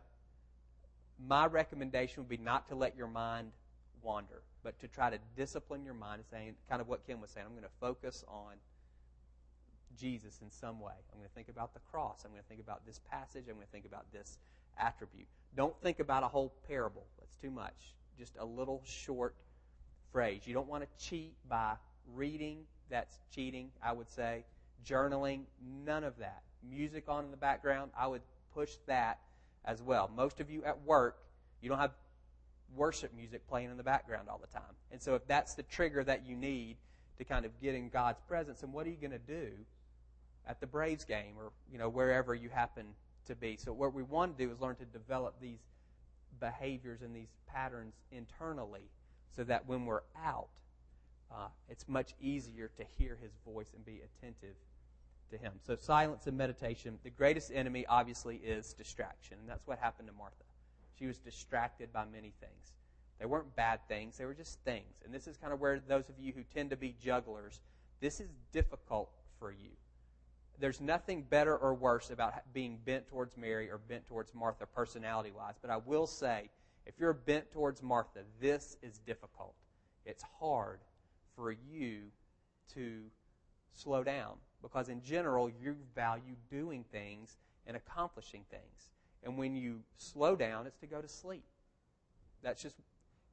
My 1.26 1.46
recommendation 1.46 2.22
would 2.22 2.28
be 2.28 2.42
not 2.42 2.68
to 2.68 2.74
let 2.74 2.96
your 2.96 3.08
mind 3.08 3.50
wander, 4.02 4.42
but 4.62 4.78
to 4.80 4.88
try 4.88 5.10
to 5.10 5.18
discipline 5.36 5.84
your 5.84 5.94
mind, 5.94 6.22
saying 6.30 6.54
kind 6.68 6.80
of 6.80 6.88
what 6.88 7.06
Kim 7.06 7.20
was 7.20 7.30
saying. 7.30 7.44
I'm 7.46 7.52
going 7.52 7.64
to 7.64 7.70
focus 7.80 8.24
on 8.28 8.52
Jesus 9.96 10.40
in 10.42 10.50
some 10.50 10.80
way. 10.80 10.94
I'm 11.12 11.18
going 11.18 11.28
to 11.28 11.34
think 11.34 11.48
about 11.48 11.74
the 11.74 11.80
cross. 11.90 12.22
I'm 12.24 12.30
going 12.30 12.42
to 12.42 12.48
think 12.48 12.60
about 12.60 12.84
this 12.86 13.00
passage. 13.10 13.44
I'm 13.48 13.54
going 13.54 13.66
to 13.66 13.72
think 13.72 13.86
about 13.86 14.10
this 14.12 14.38
attribute. 14.78 15.26
Don't 15.56 15.78
think 15.80 16.00
about 16.00 16.22
a 16.22 16.28
whole 16.28 16.52
parable. 16.66 17.06
That's 17.18 17.36
too 17.36 17.50
much. 17.50 17.94
Just 18.18 18.36
a 18.38 18.44
little 18.44 18.82
short 18.84 19.34
phrase. 20.12 20.42
You 20.46 20.54
don't 20.54 20.68
want 20.68 20.84
to 20.84 21.04
cheat 21.04 21.34
by 21.48 21.74
reading 22.14 22.64
that's 22.90 23.18
cheating, 23.34 23.70
I 23.82 23.92
would 23.92 24.10
say. 24.10 24.44
Journaling, 24.86 25.42
none 25.84 26.04
of 26.04 26.16
that. 26.18 26.42
Music 26.68 27.04
on 27.08 27.24
in 27.24 27.30
the 27.30 27.36
background, 27.36 27.90
I 27.98 28.06
would 28.06 28.22
push 28.54 28.70
that 28.86 29.18
as 29.64 29.82
well. 29.82 30.10
Most 30.14 30.40
of 30.40 30.50
you 30.50 30.64
at 30.64 30.82
work, 30.84 31.18
you 31.60 31.68
don't 31.68 31.78
have 31.78 31.92
worship 32.76 33.14
music 33.14 33.46
playing 33.48 33.70
in 33.70 33.76
the 33.76 33.82
background 33.82 34.28
all 34.28 34.38
the 34.38 34.46
time. 34.46 34.74
And 34.90 35.00
so 35.00 35.14
if 35.14 35.26
that's 35.26 35.54
the 35.54 35.62
trigger 35.64 36.04
that 36.04 36.26
you 36.26 36.36
need 36.36 36.76
to 37.18 37.24
kind 37.24 37.44
of 37.44 37.60
get 37.60 37.74
in 37.74 37.88
God's 37.88 38.20
presence, 38.28 38.62
and 38.62 38.72
what 38.72 38.86
are 38.86 38.90
you 38.90 38.96
going 38.96 39.10
to 39.10 39.18
do 39.18 39.48
at 40.48 40.60
the 40.60 40.66
Braves 40.66 41.04
game 41.04 41.34
or, 41.38 41.52
you 41.70 41.78
know, 41.78 41.88
wherever 41.88 42.34
you 42.34 42.48
happen 42.48 42.86
to 43.26 43.36
be? 43.36 43.56
So 43.56 43.72
what 43.72 43.94
we 43.94 44.02
want 44.02 44.36
to 44.36 44.44
do 44.44 44.50
is 44.50 44.60
learn 44.60 44.76
to 44.76 44.84
develop 44.86 45.40
these 45.40 45.60
behaviors 46.40 47.02
and 47.02 47.14
these 47.14 47.34
patterns 47.46 47.94
internally 48.10 48.90
so 49.36 49.44
that 49.44 49.66
when 49.68 49.86
we're 49.86 50.02
out, 50.24 50.48
uh, 51.30 51.48
it's 51.68 51.86
much 51.88 52.14
easier 52.20 52.70
to 52.76 52.84
hear 52.96 53.18
his 53.20 53.32
voice 53.44 53.68
and 53.74 53.84
be 53.84 54.00
attentive 54.00 54.56
to 55.30 55.36
him. 55.36 55.52
So, 55.66 55.76
silence 55.76 56.26
and 56.26 56.36
meditation. 56.36 56.98
The 57.02 57.10
greatest 57.10 57.52
enemy, 57.54 57.84
obviously, 57.86 58.36
is 58.36 58.72
distraction. 58.72 59.36
And 59.40 59.48
that's 59.48 59.66
what 59.66 59.78
happened 59.78 60.08
to 60.08 60.14
Martha. 60.14 60.44
She 60.98 61.06
was 61.06 61.18
distracted 61.18 61.92
by 61.92 62.04
many 62.10 62.32
things. 62.40 62.72
They 63.18 63.26
weren't 63.26 63.54
bad 63.56 63.80
things, 63.88 64.16
they 64.16 64.24
were 64.24 64.34
just 64.34 64.60
things. 64.60 65.02
And 65.04 65.12
this 65.12 65.26
is 65.26 65.36
kind 65.36 65.52
of 65.52 65.60
where 65.60 65.80
those 65.86 66.08
of 66.08 66.14
you 66.20 66.32
who 66.32 66.42
tend 66.54 66.70
to 66.70 66.76
be 66.76 66.94
jugglers, 67.02 67.60
this 68.00 68.20
is 68.20 68.28
difficult 68.52 69.10
for 69.38 69.50
you. 69.50 69.70
There's 70.60 70.80
nothing 70.80 71.22
better 71.22 71.56
or 71.56 71.74
worse 71.74 72.10
about 72.10 72.34
being 72.52 72.78
bent 72.84 73.06
towards 73.08 73.36
Mary 73.36 73.70
or 73.70 73.78
bent 73.78 74.06
towards 74.06 74.34
Martha 74.34 74.66
personality 74.66 75.30
wise. 75.30 75.54
But 75.60 75.70
I 75.70 75.76
will 75.76 76.06
say, 76.06 76.50
if 76.86 76.94
you're 76.98 77.12
bent 77.12 77.50
towards 77.52 77.82
Martha, 77.82 78.20
this 78.40 78.76
is 78.82 78.98
difficult. 78.98 79.54
It's 80.04 80.24
hard 80.40 80.80
for 81.36 81.52
you 81.52 82.04
to 82.74 83.02
slow 83.72 84.02
down 84.02 84.36
because, 84.62 84.88
in 84.88 85.02
general, 85.02 85.48
you 85.48 85.76
value 85.94 86.34
doing 86.50 86.84
things 86.90 87.36
and 87.66 87.76
accomplishing 87.76 88.44
things. 88.50 88.90
And 89.22 89.36
when 89.36 89.54
you 89.54 89.80
slow 89.96 90.34
down, 90.34 90.66
it's 90.66 90.78
to 90.78 90.86
go 90.86 91.00
to 91.00 91.08
sleep. 91.08 91.44
That's 92.42 92.62
just 92.62 92.76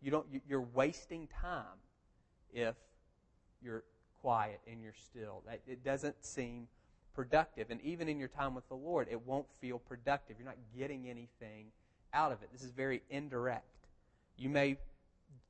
you 0.02 0.12
don't 0.12 0.26
you're 0.48 0.68
wasting 0.74 1.28
time 1.42 1.80
if 2.54 2.76
you're 3.62 3.84
quiet 4.22 4.60
and 4.70 4.82
you're 4.82 4.94
still. 4.94 5.44
It 5.68 5.84
doesn't 5.84 6.24
seem 6.24 6.68
productive. 7.16 7.72
And 7.72 7.82
even 7.82 8.10
in 8.10 8.20
your 8.20 8.28
time 8.28 8.54
with 8.54 8.68
the 8.68 8.76
Lord, 8.76 9.08
it 9.10 9.26
won't 9.26 9.48
feel 9.62 9.80
productive. 9.80 10.36
You're 10.38 10.48
not 10.48 10.58
getting 10.78 11.10
anything 11.10 11.68
out 12.14 12.32
of 12.32 12.44
it. 12.44 12.50
This 12.52 12.64
is 12.64 12.72
very 12.72 13.02
indirect. 13.10 13.66
You 14.38 14.50
may 14.50 14.78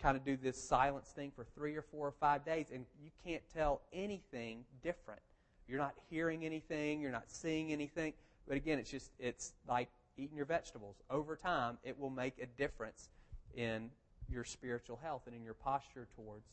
kind 0.02 0.18
of 0.18 0.24
do 0.24 0.38
this 0.38 0.62
silence 0.62 1.10
thing 1.10 1.32
for 1.36 1.46
three 1.56 1.76
or 1.76 1.82
four 1.82 2.08
or 2.08 2.14
five 2.20 2.46
days, 2.46 2.68
and 2.74 2.86
you 3.04 3.10
can't 3.24 3.42
tell 3.54 3.82
anything 3.94 4.64
different. 4.84 5.22
You're 5.68 5.80
not 5.80 5.96
hearing 6.10 6.46
anything, 6.46 7.02
you're 7.02 7.12
not 7.12 7.26
seeing 7.28 7.72
anything. 7.72 8.14
But 8.48 8.58
again, 8.58 8.78
it's 8.78 8.92
just, 8.92 9.12
it's 9.20 9.54
like 9.68 9.90
eating 10.18 10.38
your 10.38 10.46
vegetables. 10.46 10.98
Over 11.10 11.36
time, 11.36 11.78
it 11.84 12.00
will 12.00 12.12
make 12.12 12.36
a 12.42 12.46
difference 12.46 13.10
in 13.56 13.90
your 14.30 14.44
spiritual 14.44 15.00
health 15.02 15.24
and 15.26 15.36
in 15.36 15.44
your 15.44 15.54
posture 15.56 16.08
towards 16.16 16.46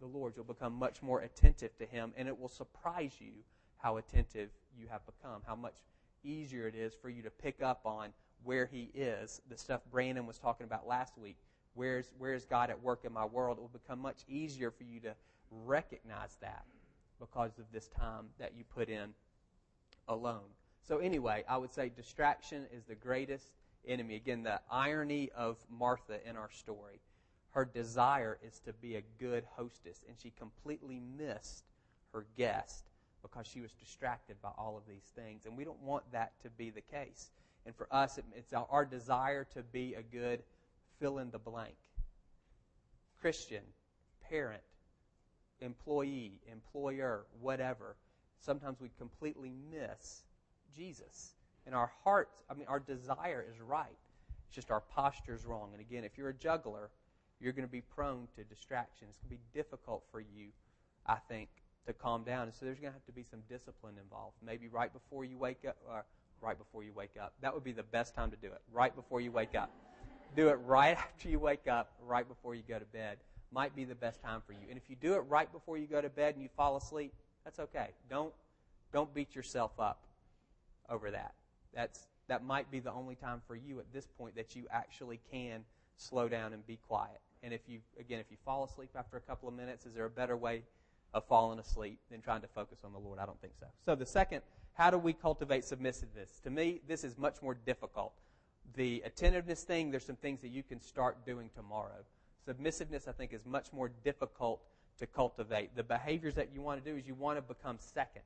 the 0.00 0.06
Lord. 0.06 0.34
You'll 0.36 0.44
become 0.44 0.74
much 0.74 1.02
more 1.02 1.20
attentive 1.20 1.76
to 1.78 1.86
Him, 1.86 2.12
and 2.16 2.28
it 2.28 2.38
will 2.38 2.48
surprise 2.48 3.12
you 3.18 3.32
how 3.78 3.96
attentive 3.96 4.50
you 4.78 4.86
have 4.90 5.00
become, 5.06 5.42
how 5.46 5.54
much 5.54 5.74
easier 6.22 6.66
it 6.66 6.74
is 6.74 6.94
for 6.94 7.08
you 7.08 7.22
to 7.22 7.30
pick 7.30 7.62
up 7.62 7.80
on 7.84 8.10
where 8.42 8.66
He 8.66 8.90
is. 8.94 9.40
The 9.48 9.56
stuff 9.56 9.80
Brandon 9.90 10.26
was 10.26 10.38
talking 10.38 10.64
about 10.64 10.86
last 10.86 11.16
week. 11.18 11.36
Where's, 11.74 12.12
where's 12.18 12.44
God 12.44 12.70
at 12.70 12.82
work 12.82 13.04
in 13.04 13.12
my 13.12 13.24
world? 13.24 13.58
It 13.58 13.60
will 13.60 13.68
become 13.68 14.00
much 14.00 14.24
easier 14.28 14.70
for 14.70 14.84
you 14.84 15.00
to 15.00 15.14
recognize 15.50 16.36
that 16.40 16.64
because 17.18 17.58
of 17.58 17.64
this 17.72 17.88
time 17.88 18.26
that 18.38 18.52
you 18.56 18.64
put 18.74 18.88
in 18.88 19.14
alone. 20.08 20.50
So, 20.86 20.98
anyway, 20.98 21.44
I 21.48 21.56
would 21.56 21.72
say 21.72 21.88
distraction 21.88 22.66
is 22.72 22.84
the 22.84 22.94
greatest 22.94 23.52
enemy. 23.86 24.16
Again, 24.16 24.42
the 24.42 24.60
irony 24.70 25.30
of 25.34 25.56
Martha 25.70 26.18
in 26.28 26.36
our 26.36 26.50
story. 26.50 27.00
Her 27.50 27.64
desire 27.64 28.38
is 28.46 28.58
to 28.60 28.72
be 28.72 28.96
a 28.96 29.02
good 29.18 29.44
hostess, 29.56 30.02
and 30.08 30.16
she 30.20 30.32
completely 30.36 31.00
missed 31.16 31.64
her 32.12 32.26
guest 32.36 32.84
because 33.24 33.46
she 33.46 33.60
was 33.60 33.72
distracted 33.72 34.36
by 34.42 34.50
all 34.58 34.76
of 34.76 34.82
these 34.86 35.10
things. 35.16 35.46
And 35.46 35.56
we 35.56 35.64
don't 35.64 35.82
want 35.82 36.04
that 36.12 36.32
to 36.42 36.50
be 36.50 36.70
the 36.70 36.82
case. 36.82 37.30
And 37.66 37.74
for 37.74 37.88
us, 37.90 38.18
it's 38.36 38.52
our 38.52 38.84
desire 38.84 39.46
to 39.54 39.62
be 39.62 39.94
a 39.94 40.02
good 40.02 40.42
fill 41.00 41.18
in 41.18 41.30
the 41.30 41.38
blank 41.38 41.74
Christian, 43.20 43.62
parent, 44.28 44.62
employee, 45.60 46.34
employer, 46.52 47.24
whatever. 47.40 47.96
Sometimes 48.40 48.78
we 48.80 48.90
completely 48.98 49.50
miss 49.72 50.24
Jesus. 50.76 51.32
And 51.64 51.74
our 51.74 51.90
hearts, 52.04 52.42
I 52.50 52.54
mean, 52.54 52.66
our 52.68 52.80
desire 52.80 53.42
is 53.50 53.58
right. 53.62 53.96
It's 54.46 54.54
just 54.54 54.70
our 54.70 54.82
posture 54.82 55.34
is 55.34 55.46
wrong. 55.46 55.70
And 55.72 55.80
again, 55.80 56.04
if 56.04 56.18
you're 56.18 56.28
a 56.28 56.34
juggler, 56.34 56.90
you're 57.40 57.54
going 57.54 57.66
to 57.66 57.72
be 57.72 57.80
prone 57.80 58.28
to 58.36 58.44
distraction. 58.44 59.08
It's 59.08 59.18
going 59.18 59.30
to 59.30 59.36
be 59.36 59.58
difficult 59.58 60.04
for 60.12 60.20
you, 60.20 60.48
I 61.06 61.16
think, 61.28 61.48
to 61.86 61.92
calm 61.92 62.24
down. 62.24 62.44
And 62.44 62.54
so 62.54 62.64
there's 62.64 62.78
going 62.78 62.92
to 62.92 62.96
have 62.96 63.06
to 63.06 63.12
be 63.12 63.22
some 63.22 63.40
discipline 63.48 63.94
involved. 64.02 64.36
Maybe 64.44 64.68
right 64.68 64.92
before 64.92 65.24
you 65.24 65.36
wake 65.38 65.64
up, 65.66 65.76
or 65.88 66.04
right 66.40 66.58
before 66.58 66.84
you 66.84 66.92
wake 66.94 67.14
up. 67.20 67.32
That 67.40 67.54
would 67.54 67.64
be 67.64 67.72
the 67.72 67.82
best 67.82 68.14
time 68.14 68.30
to 68.30 68.36
do 68.36 68.48
it. 68.48 68.60
Right 68.72 68.94
before 68.94 69.20
you 69.20 69.32
wake 69.32 69.54
up. 69.54 69.70
Do 70.36 70.48
it 70.48 70.58
right 70.66 70.96
after 70.98 71.28
you 71.28 71.38
wake 71.38 71.66
up, 71.66 71.92
right 72.06 72.28
before 72.28 72.54
you 72.54 72.62
go 72.66 72.78
to 72.78 72.84
bed. 72.86 73.18
Might 73.50 73.74
be 73.74 73.84
the 73.84 73.94
best 73.94 74.20
time 74.20 74.42
for 74.46 74.52
you. 74.52 74.66
And 74.68 74.76
if 74.76 74.88
you 74.88 74.96
do 74.96 75.14
it 75.14 75.20
right 75.28 75.50
before 75.52 75.78
you 75.78 75.86
go 75.86 76.00
to 76.00 76.08
bed 76.08 76.34
and 76.34 76.42
you 76.42 76.48
fall 76.56 76.76
asleep, 76.76 77.12
that's 77.44 77.60
okay. 77.60 77.88
Don't 78.10 78.32
don't 78.92 79.12
beat 79.12 79.34
yourself 79.34 79.72
up 79.78 80.04
over 80.88 81.10
that. 81.10 81.34
That's 81.74 82.06
that 82.28 82.44
might 82.44 82.70
be 82.70 82.80
the 82.80 82.92
only 82.92 83.14
time 83.14 83.42
for 83.46 83.54
you 83.54 83.78
at 83.80 83.92
this 83.92 84.06
point 84.18 84.34
that 84.36 84.56
you 84.56 84.64
actually 84.70 85.20
can 85.30 85.64
slow 85.96 86.28
down 86.28 86.52
and 86.52 86.66
be 86.66 86.78
quiet. 86.88 87.20
And 87.42 87.52
if 87.52 87.60
you 87.68 87.80
again, 88.00 88.18
if 88.18 88.26
you 88.30 88.36
fall 88.44 88.64
asleep 88.64 88.90
after 88.96 89.16
a 89.16 89.20
couple 89.20 89.48
of 89.48 89.54
minutes, 89.54 89.86
is 89.86 89.94
there 89.94 90.06
a 90.06 90.10
better 90.10 90.36
way 90.36 90.62
of 91.14 91.24
falling 91.24 91.58
asleep 91.58 91.98
than 92.10 92.20
trying 92.20 92.42
to 92.42 92.48
focus 92.48 92.80
on 92.84 92.92
the 92.92 92.98
Lord? 92.98 93.18
I 93.18 93.24
don't 93.24 93.40
think 93.40 93.54
so. 93.58 93.66
So 93.86 93.94
the 93.94 94.04
second, 94.04 94.42
how 94.74 94.90
do 94.90 94.98
we 94.98 95.14
cultivate 95.14 95.64
submissiveness? 95.64 96.42
To 96.42 96.50
me, 96.50 96.80
this 96.86 97.04
is 97.04 97.16
much 97.16 97.40
more 97.40 97.54
difficult. 97.54 98.12
The 98.76 99.02
attentiveness 99.06 99.62
thing, 99.62 99.90
there's 99.90 100.04
some 100.04 100.16
things 100.16 100.42
that 100.42 100.48
you 100.48 100.62
can 100.62 100.80
start 100.80 101.24
doing 101.24 101.48
tomorrow. 101.54 102.04
Submissiveness, 102.44 103.08
I 103.08 103.12
think, 103.12 103.32
is 103.32 103.46
much 103.46 103.72
more 103.72 103.90
difficult 104.04 104.60
to 104.98 105.06
cultivate. 105.06 105.74
The 105.74 105.82
behaviors 105.82 106.34
that 106.34 106.50
you 106.52 106.60
want 106.60 106.84
to 106.84 106.90
do 106.90 106.96
is 106.98 107.06
you 107.06 107.14
want 107.14 107.38
to 107.38 107.42
become 107.42 107.76
second 107.78 108.22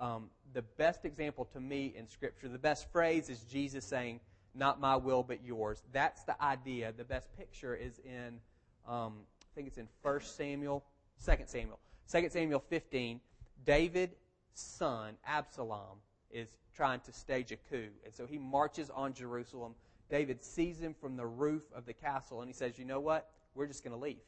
um, 0.00 0.30
the 0.54 0.62
best 0.62 1.04
example 1.04 1.44
to 1.52 1.60
me 1.60 1.92
in 1.96 2.08
Scripture, 2.08 2.48
the 2.48 2.58
best 2.58 2.90
phrase 2.90 3.28
is 3.28 3.40
Jesus 3.40 3.84
saying, 3.84 4.20
Not 4.54 4.80
my 4.80 4.96
will, 4.96 5.22
but 5.22 5.44
yours. 5.44 5.82
That's 5.92 6.24
the 6.24 6.42
idea. 6.42 6.92
The 6.96 7.04
best 7.04 7.28
picture 7.36 7.74
is 7.74 8.00
in, 8.04 8.40
um, 8.88 9.18
I 9.42 9.54
think 9.54 9.68
it's 9.68 9.78
in 9.78 9.88
1 10.02 10.20
Samuel, 10.22 10.82
2 11.24 11.32
Samuel. 11.46 11.78
2 12.10 12.28
Samuel 12.30 12.60
15. 12.68 13.20
David's 13.64 14.16
son, 14.54 15.14
Absalom, 15.26 15.98
is 16.30 16.48
trying 16.74 17.00
to 17.00 17.12
stage 17.12 17.52
a 17.52 17.56
coup. 17.56 17.88
And 18.04 18.14
so 18.14 18.26
he 18.26 18.38
marches 18.38 18.90
on 18.90 19.12
Jerusalem. 19.12 19.74
David 20.08 20.42
sees 20.42 20.80
him 20.80 20.94
from 21.00 21.16
the 21.16 21.26
roof 21.26 21.62
of 21.74 21.86
the 21.86 21.92
castle, 21.92 22.40
and 22.40 22.48
he 22.48 22.54
says, 22.54 22.78
You 22.78 22.84
know 22.84 23.00
what? 23.00 23.30
We're 23.54 23.66
just 23.66 23.84
going 23.84 23.96
to 23.96 24.02
leave. 24.02 24.22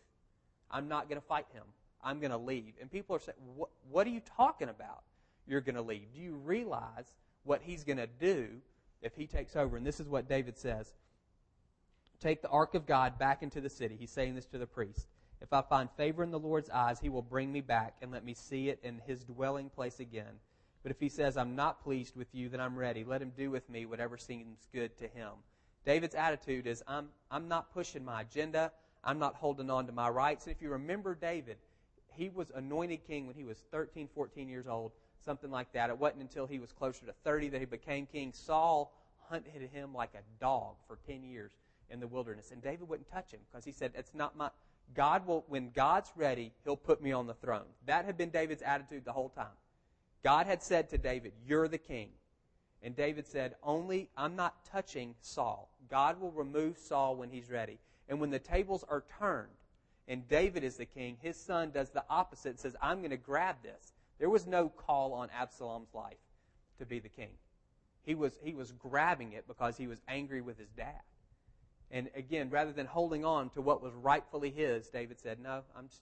I'm 0.71 0.89
not 0.89 1.09
going 1.09 1.21
to 1.21 1.27
fight 1.27 1.47
him. 1.53 1.65
I'm 2.03 2.19
going 2.19 2.31
to 2.31 2.39
leave. 2.39 2.75
And 2.81 2.91
people 2.91 3.15
are 3.15 3.21
saying, 3.21 3.39
what, 3.91 4.07
are 4.07 4.11
you 4.11 4.23
talking 4.37 4.69
about? 4.69 5.03
you're 5.47 5.61
going 5.61 5.77
to 5.77 5.83
leave. 5.83 6.13
Do 6.15 6.21
you 6.21 6.35
realize 6.35 7.15
what 7.45 7.61
he's 7.63 7.85
going 7.85 7.99
to 7.99 8.07
do 8.07 8.49
if 9.01 9.15
he 9.15 9.27
takes 9.27 9.57
over? 9.57 9.77
And 9.77 9.87
this 9.87 10.01
is 10.01 10.09
what 10.09 10.29
David 10.29 10.59
says 10.59 10.93
Take 12.21 12.43
the 12.43 12.49
ark 12.49 12.75
of 12.75 12.87
God 12.87 13.19
back 13.19 13.43
into 13.43 13.61
the 13.61 13.69
city. 13.69 13.97
He's 13.99 14.11
saying 14.11 14.35
this 14.35 14.47
to 14.47 14.59
the 14.59 14.67
priest. 14.67 15.09
If 15.43 15.53
I 15.53 15.61
find 15.61 15.91
favor 15.97 16.23
in 16.23 16.31
the 16.31 16.39
Lord's 16.39 16.71
eyes, 16.71 17.01
he 17.01 17.09
will 17.09 17.23
bring 17.23 17.53
me 17.53 17.61
back 17.61 17.97
and 18.01 18.13
let 18.13 18.25
me 18.25 18.33
see 18.33 18.69
it 18.69 18.79
in 18.83 19.03
his 19.07 19.25
dwelling 19.25 19.69
place 19.69 19.99
again. 20.01 20.39
But 20.83 20.93
if 20.93 21.01
he 21.01 21.09
says, 21.09 21.37
I'm 21.37 21.57
not 21.57 21.83
pleased 21.83 22.17
with 22.17 22.29
you, 22.33 22.49
then 22.49 22.61
I'm 22.61 22.77
ready. 22.77 23.05
Let 23.05 23.23
him 23.23 23.33
do 23.37 23.51
with 23.51 23.69
me 23.69 23.85
whatever 23.85 24.17
seems 24.17 24.69
good 24.73 24.97
to 24.99 25.09
him. 25.09 25.31
David's 25.85 26.15
attitude 26.15 26.67
is, 26.67 26.83
I'm, 26.87 27.09
I'm 27.31 27.49
not 27.49 27.73
pushing 27.75 28.05
my 28.05 28.23
agenda. 28.23 28.73
I'm 29.05 29.19
not 29.19 29.35
holding 29.35 29.69
on 29.69 29.87
to 29.87 29.93
my 29.93 30.09
rights. 30.09 30.47
And 30.47 30.55
if 30.55 30.63
you 30.63 30.71
remember 30.71 31.15
David, 31.15 31.57
he 32.15 32.29
was 32.29 32.53
anointed 32.55 33.05
king 33.07 33.27
when 33.27 33.35
he 33.35 33.45
was 33.45 33.59
13, 33.71 34.09
14 34.15 34.49
years 34.49 34.67
old 34.67 34.93
something 35.25 35.51
like 35.51 35.73
that. 35.73 35.91
It 35.91 35.99
wasn't 35.99 36.23
until 36.23 36.47
he 36.47 36.59
was 36.59 36.73
closer 36.73 37.07
to 37.07 37.13
30 37.25 37.51
that 37.51 37.61
he 37.61 37.65
became 37.65 38.07
king. 38.07 38.33
Saul 38.33 38.93
hunted 39.29 39.71
him 39.73 39.95
like 39.95 40.11
a 40.15 40.41
dog 40.41 40.77
for 40.87 40.99
10 41.07 41.23
years 41.23 41.53
in 41.91 42.01
the 42.01 42.07
wilderness, 42.07 42.51
and 42.51 42.63
David 42.63 42.89
wouldn't 42.89 43.11
touch 43.11 43.33
him 43.33 43.41
because 43.51 43.65
he 43.65 43.73
said, 43.73 43.93
"It's 43.95 44.15
not 44.15 44.37
my 44.37 44.51
God 44.95 45.27
will 45.27 45.45
when 45.49 45.71
God's 45.71 46.13
ready, 46.17 46.53
he'll 46.65 46.77
put 46.77 47.03
me 47.03 47.13
on 47.13 47.27
the 47.27 47.35
throne." 47.35 47.67
That 47.87 48.05
had 48.05 48.17
been 48.17 48.31
David's 48.31 48.63
attitude 48.63 49.05
the 49.05 49.13
whole 49.13 49.31
time. 49.31 49.57
God 50.23 50.47
had 50.47 50.63
said 50.63 50.89
to 50.91 50.99
David, 50.99 51.33
"You're 51.47 51.69
the 51.69 51.79
king." 51.79 52.11
And 52.83 52.97
David 52.97 53.27
said, 53.27 53.57
"Only 53.63 54.11
I'm 54.17 54.37
not 54.37 54.65
touching 54.65 55.15
Saul. 55.21 55.71
God 55.89 56.21
will 56.21 56.33
remove 56.33 56.79
Saul 56.79 57.17
when 57.17 57.31
he's 57.31 57.51
ready." 57.51 57.79
And 58.09 58.21
when 58.21 58.31
the 58.31 58.39
tables 58.39 58.85
are 58.89 59.05
turned 59.19 59.49
and 60.09 60.27
David 60.29 60.65
is 60.65 60.77
the 60.77 60.85
king, 60.85 61.17
his 61.21 61.37
son 61.37 61.71
does 61.71 61.91
the 61.91 62.05
opposite 62.11 62.51
and 62.51 62.59
says, 62.59 62.77
I'm 62.83 62.99
going 62.99 63.11
to 63.11 63.17
grab 63.17 63.57
this. 63.63 63.93
There 64.19 64.31
was 64.31 64.47
no 64.47 64.69
call 64.69 65.13
on 65.15 65.31
Absalom's 65.31 65.95
life 65.95 66.19
to 66.79 66.87
be 66.87 66.99
the 66.99 67.09
king. 67.09 67.31
He 68.05 68.15
was, 68.15 68.37
he 68.43 68.55
was 68.55 68.73
grabbing 68.73 69.33
it 69.33 69.47
because 69.47 69.77
he 69.77 69.87
was 69.87 70.01
angry 70.09 70.41
with 70.41 70.59
his 70.59 70.71
dad. 70.77 71.01
And 71.93 72.09
again, 72.17 72.49
rather 72.51 72.73
than 72.73 72.87
holding 72.87 73.25
on 73.25 73.51
to 73.51 73.61
what 73.61 73.83
was 73.83 73.93
rightfully 73.95 74.51
his, 74.51 74.89
David 74.89 75.21
said, 75.21 75.39
No, 75.39 75.63
I'm 75.77 75.89
just, 75.89 76.01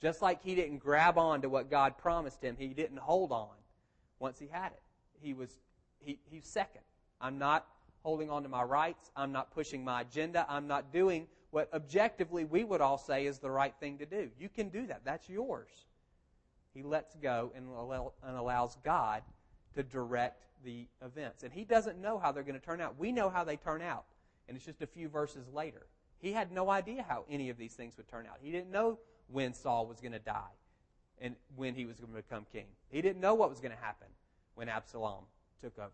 just 0.00 0.22
like 0.22 0.42
he 0.42 0.54
didn't 0.54 0.78
grab 0.78 1.18
on 1.18 1.42
to 1.42 1.48
what 1.48 1.70
God 1.70 1.96
promised 1.96 2.42
him, 2.42 2.56
he 2.58 2.68
didn't 2.68 2.98
hold 2.98 3.32
on 3.32 3.48
once 4.18 4.38
he 4.38 4.46
had 4.46 4.66
it. 4.66 4.82
He 5.20 5.32
was 5.32 5.58
he, 5.98 6.18
he's 6.30 6.44
second. 6.44 6.82
I'm 7.20 7.38
not 7.38 7.66
holding 8.02 8.30
on 8.30 8.42
to 8.42 8.48
my 8.48 8.62
rights. 8.62 9.10
I'm 9.16 9.32
not 9.32 9.50
pushing 9.52 9.82
my 9.82 10.02
agenda. 10.02 10.44
I'm 10.48 10.66
not 10.66 10.92
doing 10.92 11.26
what 11.50 11.72
objectively 11.72 12.44
we 12.44 12.64
would 12.64 12.80
all 12.80 12.98
say 12.98 13.26
is 13.26 13.38
the 13.38 13.50
right 13.50 13.74
thing 13.80 13.96
to 13.98 14.06
do. 14.06 14.28
You 14.38 14.48
can 14.48 14.68
do 14.68 14.86
that. 14.88 15.02
That's 15.04 15.28
yours. 15.28 15.70
He 16.74 16.82
lets 16.82 17.14
go 17.14 17.52
and, 17.54 17.66
and 18.28 18.36
allows 18.36 18.76
God 18.84 19.22
to 19.74 19.82
direct 19.82 20.44
the 20.64 20.86
events. 21.02 21.44
And 21.44 21.52
he 21.52 21.64
doesn't 21.64 21.98
know 22.00 22.18
how 22.18 22.32
they're 22.32 22.42
going 22.42 22.58
to 22.58 22.64
turn 22.66 22.80
out. 22.80 22.98
We 22.98 23.12
know 23.12 23.30
how 23.30 23.44
they 23.44 23.56
turn 23.56 23.80
out. 23.82 24.04
And 24.48 24.56
it's 24.56 24.66
just 24.66 24.82
a 24.82 24.86
few 24.86 25.08
verses 25.08 25.46
later. 25.52 25.86
He 26.18 26.32
had 26.32 26.52
no 26.52 26.70
idea 26.70 27.04
how 27.06 27.24
any 27.28 27.50
of 27.50 27.58
these 27.58 27.74
things 27.74 27.96
would 27.96 28.08
turn 28.08 28.26
out. 28.26 28.38
He 28.40 28.50
didn't 28.50 28.70
know 28.70 28.98
when 29.28 29.54
Saul 29.54 29.86
was 29.86 30.00
going 30.00 30.12
to 30.12 30.18
die 30.18 30.54
and 31.20 31.36
when 31.56 31.74
he 31.74 31.86
was 31.86 31.98
going 31.98 32.12
to 32.12 32.16
become 32.16 32.46
king. 32.52 32.66
He 32.88 33.02
didn't 33.02 33.20
know 33.20 33.34
what 33.34 33.50
was 33.50 33.60
going 33.60 33.72
to 33.72 33.82
happen 33.82 34.08
when 34.54 34.68
Absalom 34.68 35.24
took 35.60 35.78
over. 35.78 35.90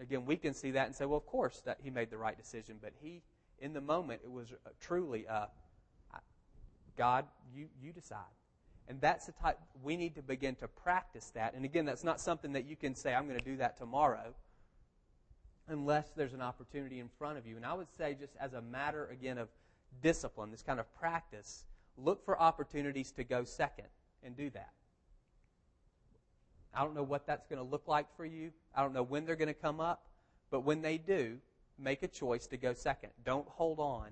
Again, 0.00 0.24
we 0.24 0.36
can 0.36 0.54
see 0.54 0.70
that 0.72 0.86
and 0.86 0.94
say, 0.94 1.04
well, 1.04 1.18
of 1.18 1.26
course 1.26 1.62
that 1.66 1.78
he 1.82 1.90
made 1.90 2.10
the 2.10 2.16
right 2.16 2.36
decision, 2.36 2.76
but 2.80 2.92
he, 3.00 3.22
in 3.58 3.72
the 3.72 3.80
moment, 3.80 4.22
it 4.24 4.30
was 4.30 4.52
truly, 4.80 5.26
uh, 5.28 5.46
God, 6.96 7.24
you 7.54 7.68
you 7.82 7.92
decide. 7.92 8.18
And 8.88 9.00
that's 9.00 9.26
the 9.26 9.32
type 9.32 9.58
we 9.82 9.96
need 9.96 10.16
to 10.16 10.22
begin 10.22 10.56
to 10.56 10.68
practice 10.68 11.30
that. 11.34 11.54
And 11.54 11.64
again, 11.64 11.84
that's 11.84 12.02
not 12.02 12.20
something 12.20 12.52
that 12.54 12.66
you 12.66 12.76
can 12.76 12.94
say, 12.94 13.14
I'm 13.14 13.26
going 13.26 13.38
to 13.38 13.44
do 13.44 13.56
that 13.58 13.78
tomorrow, 13.78 14.34
unless 15.70 16.10
there's 16.16 16.34
an 16.34 16.42
opportunity 16.42 17.00
in 17.00 17.08
front 17.18 17.38
of 17.38 17.46
you. 17.46 17.56
And 17.56 17.64
I 17.64 17.72
would 17.72 17.90
say, 17.96 18.16
just 18.18 18.34
as 18.40 18.52
a 18.52 18.60
matter, 18.60 19.08
again, 19.10 19.38
of 19.38 19.48
discipline, 20.02 20.50
this 20.50 20.62
kind 20.62 20.80
of 20.80 20.92
practice, 20.98 21.64
look 21.96 22.24
for 22.24 22.40
opportunities 22.40 23.12
to 23.12 23.24
go 23.24 23.44
second 23.44 23.86
and 24.22 24.36
do 24.36 24.50
that. 24.50 24.72
I 26.74 26.84
don't 26.84 26.94
know 26.94 27.02
what 27.02 27.26
that's 27.26 27.46
going 27.46 27.58
to 27.58 27.68
look 27.68 27.88
like 27.88 28.06
for 28.16 28.24
you. 28.24 28.52
I 28.74 28.82
don't 28.82 28.92
know 28.92 29.02
when 29.02 29.24
they're 29.24 29.36
going 29.36 29.48
to 29.48 29.54
come 29.54 29.80
up. 29.80 30.06
But 30.50 30.60
when 30.60 30.82
they 30.82 30.98
do, 30.98 31.38
make 31.78 32.02
a 32.02 32.08
choice 32.08 32.46
to 32.48 32.56
go 32.56 32.74
second. 32.74 33.10
Don't 33.24 33.48
hold 33.48 33.78
on 33.78 34.10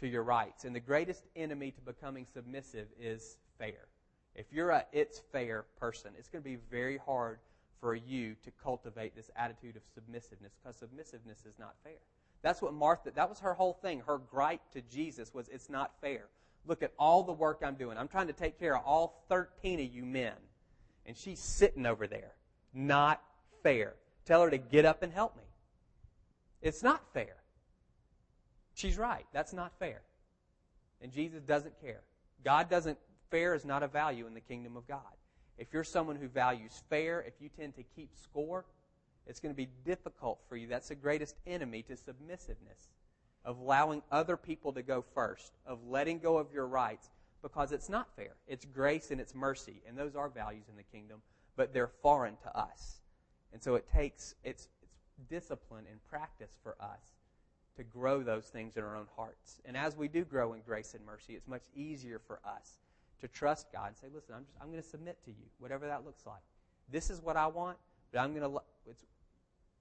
to 0.00 0.08
your 0.08 0.22
rights. 0.22 0.64
And 0.64 0.74
the 0.74 0.80
greatest 0.80 1.24
enemy 1.36 1.70
to 1.72 1.80
becoming 1.80 2.26
submissive 2.32 2.86
is 3.00 3.38
fair. 3.58 3.88
If 4.34 4.46
you're 4.52 4.70
a 4.70 4.86
it's 4.92 5.20
fair 5.30 5.66
person, 5.78 6.12
it's 6.18 6.28
going 6.28 6.42
to 6.42 6.48
be 6.48 6.58
very 6.70 6.98
hard 6.98 7.38
for 7.82 7.96
you 7.96 8.36
to 8.44 8.52
cultivate 8.62 9.14
this 9.16 9.28
attitude 9.36 9.76
of 9.76 9.82
submissiveness 9.92 10.52
because 10.62 10.76
submissiveness 10.76 11.44
is 11.44 11.58
not 11.58 11.74
fair. 11.82 11.98
That's 12.40 12.62
what 12.62 12.72
Martha, 12.72 13.10
that 13.10 13.28
was 13.28 13.40
her 13.40 13.54
whole 13.54 13.74
thing. 13.74 14.02
Her 14.06 14.18
gripe 14.18 14.62
to 14.72 14.80
Jesus 14.82 15.34
was, 15.34 15.48
it's 15.48 15.68
not 15.68 15.90
fair. 16.00 16.26
Look 16.64 16.84
at 16.84 16.92
all 16.96 17.24
the 17.24 17.32
work 17.32 17.60
I'm 17.64 17.74
doing. 17.74 17.98
I'm 17.98 18.06
trying 18.06 18.28
to 18.28 18.32
take 18.32 18.58
care 18.58 18.76
of 18.76 18.84
all 18.84 19.24
13 19.28 19.80
of 19.80 19.92
you 19.92 20.04
men. 20.04 20.34
And 21.06 21.16
she's 21.16 21.40
sitting 21.40 21.84
over 21.84 22.06
there. 22.06 22.32
Not 22.72 23.20
fair. 23.64 23.94
Tell 24.24 24.42
her 24.42 24.50
to 24.50 24.58
get 24.58 24.84
up 24.84 25.02
and 25.02 25.12
help 25.12 25.36
me. 25.36 25.42
It's 26.62 26.84
not 26.84 27.02
fair. 27.12 27.34
She's 28.74 28.96
right. 28.96 29.26
That's 29.32 29.52
not 29.52 29.72
fair. 29.80 30.02
And 31.00 31.10
Jesus 31.10 31.42
doesn't 31.42 31.80
care. 31.80 32.02
God 32.44 32.70
doesn't 32.70 32.98
fair 33.30 33.54
is 33.54 33.64
not 33.64 33.82
a 33.82 33.88
value 33.88 34.28
in 34.28 34.34
the 34.34 34.40
kingdom 34.40 34.76
of 34.76 34.86
God. 34.86 35.00
If 35.58 35.72
you're 35.72 35.84
someone 35.84 36.16
who 36.16 36.28
values 36.28 36.82
fair, 36.88 37.20
if 37.22 37.34
you 37.40 37.48
tend 37.48 37.74
to 37.76 37.82
keep 37.82 38.10
score, 38.16 38.64
it's 39.26 39.40
going 39.40 39.54
to 39.54 39.56
be 39.56 39.68
difficult 39.84 40.40
for 40.48 40.56
you. 40.56 40.66
That's 40.66 40.88
the 40.88 40.94
greatest 40.94 41.36
enemy 41.46 41.82
to 41.82 41.96
submissiveness, 41.96 42.90
of 43.44 43.58
allowing 43.58 44.02
other 44.10 44.36
people 44.36 44.72
to 44.72 44.82
go 44.82 45.04
first, 45.14 45.52
of 45.66 45.78
letting 45.86 46.18
go 46.18 46.38
of 46.38 46.52
your 46.52 46.66
rights, 46.66 47.10
because 47.42 47.72
it's 47.72 47.88
not 47.88 48.08
fair. 48.16 48.34
It's 48.46 48.64
grace 48.64 49.10
and 49.10 49.20
it's 49.20 49.34
mercy, 49.34 49.82
and 49.86 49.96
those 49.96 50.16
are 50.16 50.28
values 50.28 50.68
in 50.68 50.76
the 50.76 50.82
kingdom, 50.82 51.22
but 51.56 51.72
they're 51.72 51.92
foreign 52.02 52.36
to 52.42 52.58
us. 52.58 53.00
And 53.52 53.62
so 53.62 53.74
it 53.74 53.86
takes 53.92 54.34
it's, 54.42 54.68
it's 54.82 54.88
discipline 55.28 55.84
and 55.90 56.02
practice 56.08 56.56
for 56.62 56.76
us 56.80 57.14
to 57.76 57.84
grow 57.84 58.22
those 58.22 58.46
things 58.46 58.76
in 58.76 58.82
our 58.82 58.96
own 58.96 59.06
hearts. 59.16 59.60
And 59.64 59.76
as 59.76 59.96
we 59.96 60.08
do 60.08 60.24
grow 60.24 60.52
in 60.52 60.60
grace 60.60 60.94
and 60.94 61.04
mercy, 61.04 61.34
it's 61.34 61.48
much 61.48 61.64
easier 61.74 62.20
for 62.26 62.40
us 62.44 62.81
to 63.22 63.28
trust 63.28 63.72
God 63.72 63.88
and 63.88 63.96
say, 63.96 64.08
listen, 64.12 64.34
I'm, 64.36 64.44
just, 64.44 64.56
I'm 64.60 64.68
going 64.70 64.82
to 64.82 64.88
submit 64.88 65.16
to 65.24 65.30
you, 65.30 65.46
whatever 65.58 65.86
that 65.86 66.04
looks 66.04 66.26
like. 66.26 66.42
This 66.90 67.08
is 67.08 67.22
what 67.22 67.36
I 67.36 67.46
want, 67.46 67.78
but 68.12 68.18
I'm 68.18 68.34
going 68.34 68.50
to, 68.50 68.60
it's, 68.86 69.04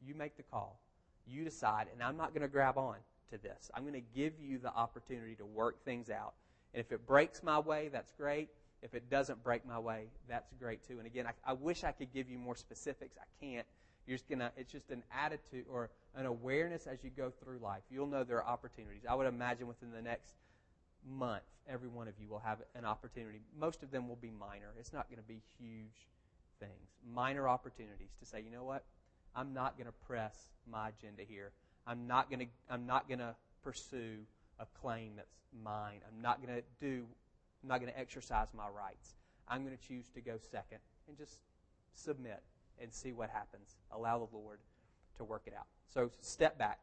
you 0.05 0.15
make 0.15 0.37
the 0.37 0.43
call. 0.43 0.79
You 1.27 1.43
decide, 1.43 1.87
and 1.91 2.01
I'm 2.01 2.17
not 2.17 2.29
going 2.29 2.43
to 2.43 2.47
grab 2.47 2.77
on 2.77 2.95
to 3.31 3.37
this. 3.37 3.69
I'm 3.73 3.83
going 3.83 3.93
to 3.95 4.07
give 4.15 4.33
you 4.39 4.59
the 4.59 4.73
opportunity 4.73 5.35
to 5.35 5.45
work 5.45 5.83
things 5.83 6.09
out. 6.09 6.33
And 6.73 6.79
if 6.79 6.91
it 6.91 7.05
breaks 7.05 7.43
my 7.43 7.59
way, 7.59 7.89
that's 7.91 8.11
great. 8.11 8.49
If 8.83 8.93
it 8.93 9.09
doesn't 9.09 9.43
break 9.43 9.65
my 9.65 9.79
way, 9.79 10.05
that's 10.29 10.53
great 10.59 10.87
too. 10.87 10.97
And 10.99 11.05
again, 11.05 11.27
I, 11.27 11.51
I 11.51 11.53
wish 11.53 11.83
I 11.83 11.91
could 11.91 12.13
give 12.13 12.29
you 12.29 12.37
more 12.37 12.55
specifics. 12.55 13.17
I 13.19 13.45
can't. 13.45 13.65
You're 14.07 14.17
just 14.17 14.27
gonna. 14.27 14.51
It's 14.57 14.71
just 14.71 14.89
an 14.89 15.03
attitude 15.15 15.65
or 15.71 15.91
an 16.15 16.25
awareness 16.25 16.87
as 16.87 17.03
you 17.03 17.11
go 17.15 17.31
through 17.43 17.59
life. 17.59 17.83
You'll 17.91 18.07
know 18.07 18.23
there 18.23 18.41
are 18.41 18.47
opportunities. 18.47 19.03
I 19.07 19.13
would 19.13 19.27
imagine 19.27 19.67
within 19.67 19.91
the 19.91 20.01
next 20.01 20.33
month, 21.09 21.43
every 21.69 21.87
one 21.87 22.07
of 22.07 22.13
you 22.19 22.27
will 22.27 22.39
have 22.39 22.59
an 22.75 22.85
opportunity. 22.85 23.41
Most 23.59 23.83
of 23.83 23.91
them 23.91 24.07
will 24.07 24.17
be 24.17 24.31
minor. 24.31 24.73
It's 24.79 24.93
not 24.93 25.09
going 25.09 25.21
to 25.21 25.27
be 25.27 25.41
huge 25.59 26.07
things. 26.59 26.89
Minor 27.13 27.47
opportunities 27.47 28.11
to 28.19 28.25
say, 28.25 28.41
you 28.41 28.51
know 28.51 28.63
what? 28.63 28.83
I'm 29.35 29.53
not 29.53 29.77
going 29.77 29.87
to 29.87 29.93
press 30.05 30.35
my 30.69 30.89
agenda 30.89 31.23
here. 31.27 31.51
I'm 31.87 32.07
not 32.07 32.29
going 32.29 32.39
to. 32.39 32.45
I'm 32.69 32.85
not 32.85 33.07
going 33.07 33.19
to 33.19 33.35
pursue 33.63 34.17
a 34.59 34.65
claim 34.81 35.13
that's 35.15 35.35
mine. 35.63 36.01
I'm 36.07 36.21
not 36.21 36.45
going 36.45 36.55
to 36.55 36.63
do. 36.79 37.05
I'm 37.63 37.69
not 37.69 37.79
going 37.79 37.91
to 37.91 37.99
exercise 37.99 38.47
my 38.55 38.67
rights. 38.67 39.15
I'm 39.47 39.63
going 39.63 39.75
to 39.75 39.87
choose 39.87 40.09
to 40.09 40.21
go 40.21 40.37
second 40.51 40.79
and 41.07 41.17
just 41.17 41.39
submit 41.93 42.41
and 42.81 42.91
see 42.91 43.11
what 43.11 43.29
happens. 43.29 43.75
Allow 43.91 44.19
the 44.19 44.35
Lord 44.35 44.59
to 45.17 45.23
work 45.23 45.43
it 45.45 45.53
out. 45.57 45.67
So 45.93 46.09
step 46.21 46.57
back. 46.57 46.79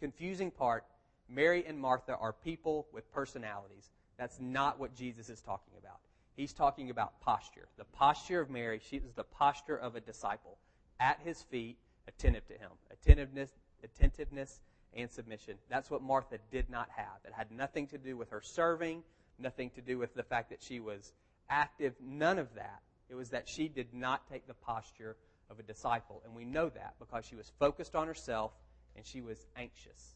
Confusing 0.00 0.50
part 0.50 0.84
Mary 1.30 1.64
and 1.66 1.78
Martha 1.78 2.16
are 2.16 2.32
people 2.32 2.86
with 2.92 3.10
personalities. 3.12 3.90
That's 4.18 4.40
not 4.40 4.78
what 4.78 4.94
Jesus 4.94 5.30
is 5.30 5.40
talking 5.40 5.74
about. 5.78 6.00
He's 6.36 6.52
talking 6.52 6.90
about 6.90 7.20
posture. 7.20 7.68
The 7.76 7.84
posture 7.84 8.40
of 8.40 8.50
Mary, 8.50 8.80
she 8.82 8.96
is 8.96 9.12
the 9.14 9.24
posture 9.24 9.76
of 9.76 9.94
a 9.94 10.00
disciple 10.00 10.58
at 10.98 11.18
his 11.24 11.42
feet, 11.42 11.76
attentive 12.08 12.46
to 12.48 12.54
him. 12.54 12.70
Attentiveness, 12.90 13.50
attentiveness 13.84 14.60
and 14.94 15.10
submission. 15.10 15.54
That's 15.68 15.90
what 15.90 16.02
Martha 16.02 16.38
did 16.50 16.68
not 16.68 16.88
have. 16.96 17.20
It 17.24 17.32
had 17.32 17.50
nothing 17.52 17.86
to 17.88 17.98
do 17.98 18.16
with 18.16 18.30
her 18.30 18.40
serving, 18.42 19.02
nothing 19.38 19.70
to 19.70 19.80
do 19.80 19.98
with 19.98 20.14
the 20.14 20.22
fact 20.22 20.50
that 20.50 20.62
she 20.62 20.80
was 20.80 21.12
active, 21.48 21.94
none 22.00 22.38
of 22.38 22.54
that. 22.54 22.80
It 23.08 23.14
was 23.14 23.30
that 23.30 23.48
she 23.48 23.68
did 23.68 23.92
not 23.92 24.28
take 24.30 24.46
the 24.46 24.54
posture 24.54 25.16
of 25.50 25.58
a 25.58 25.62
disciple. 25.62 26.22
And 26.24 26.34
we 26.34 26.44
know 26.44 26.68
that 26.68 26.94
because 26.98 27.24
she 27.24 27.36
was 27.36 27.50
focused 27.58 27.94
on 27.94 28.06
herself 28.06 28.52
and 28.96 29.04
she 29.04 29.20
was 29.20 29.46
anxious. 29.56 30.14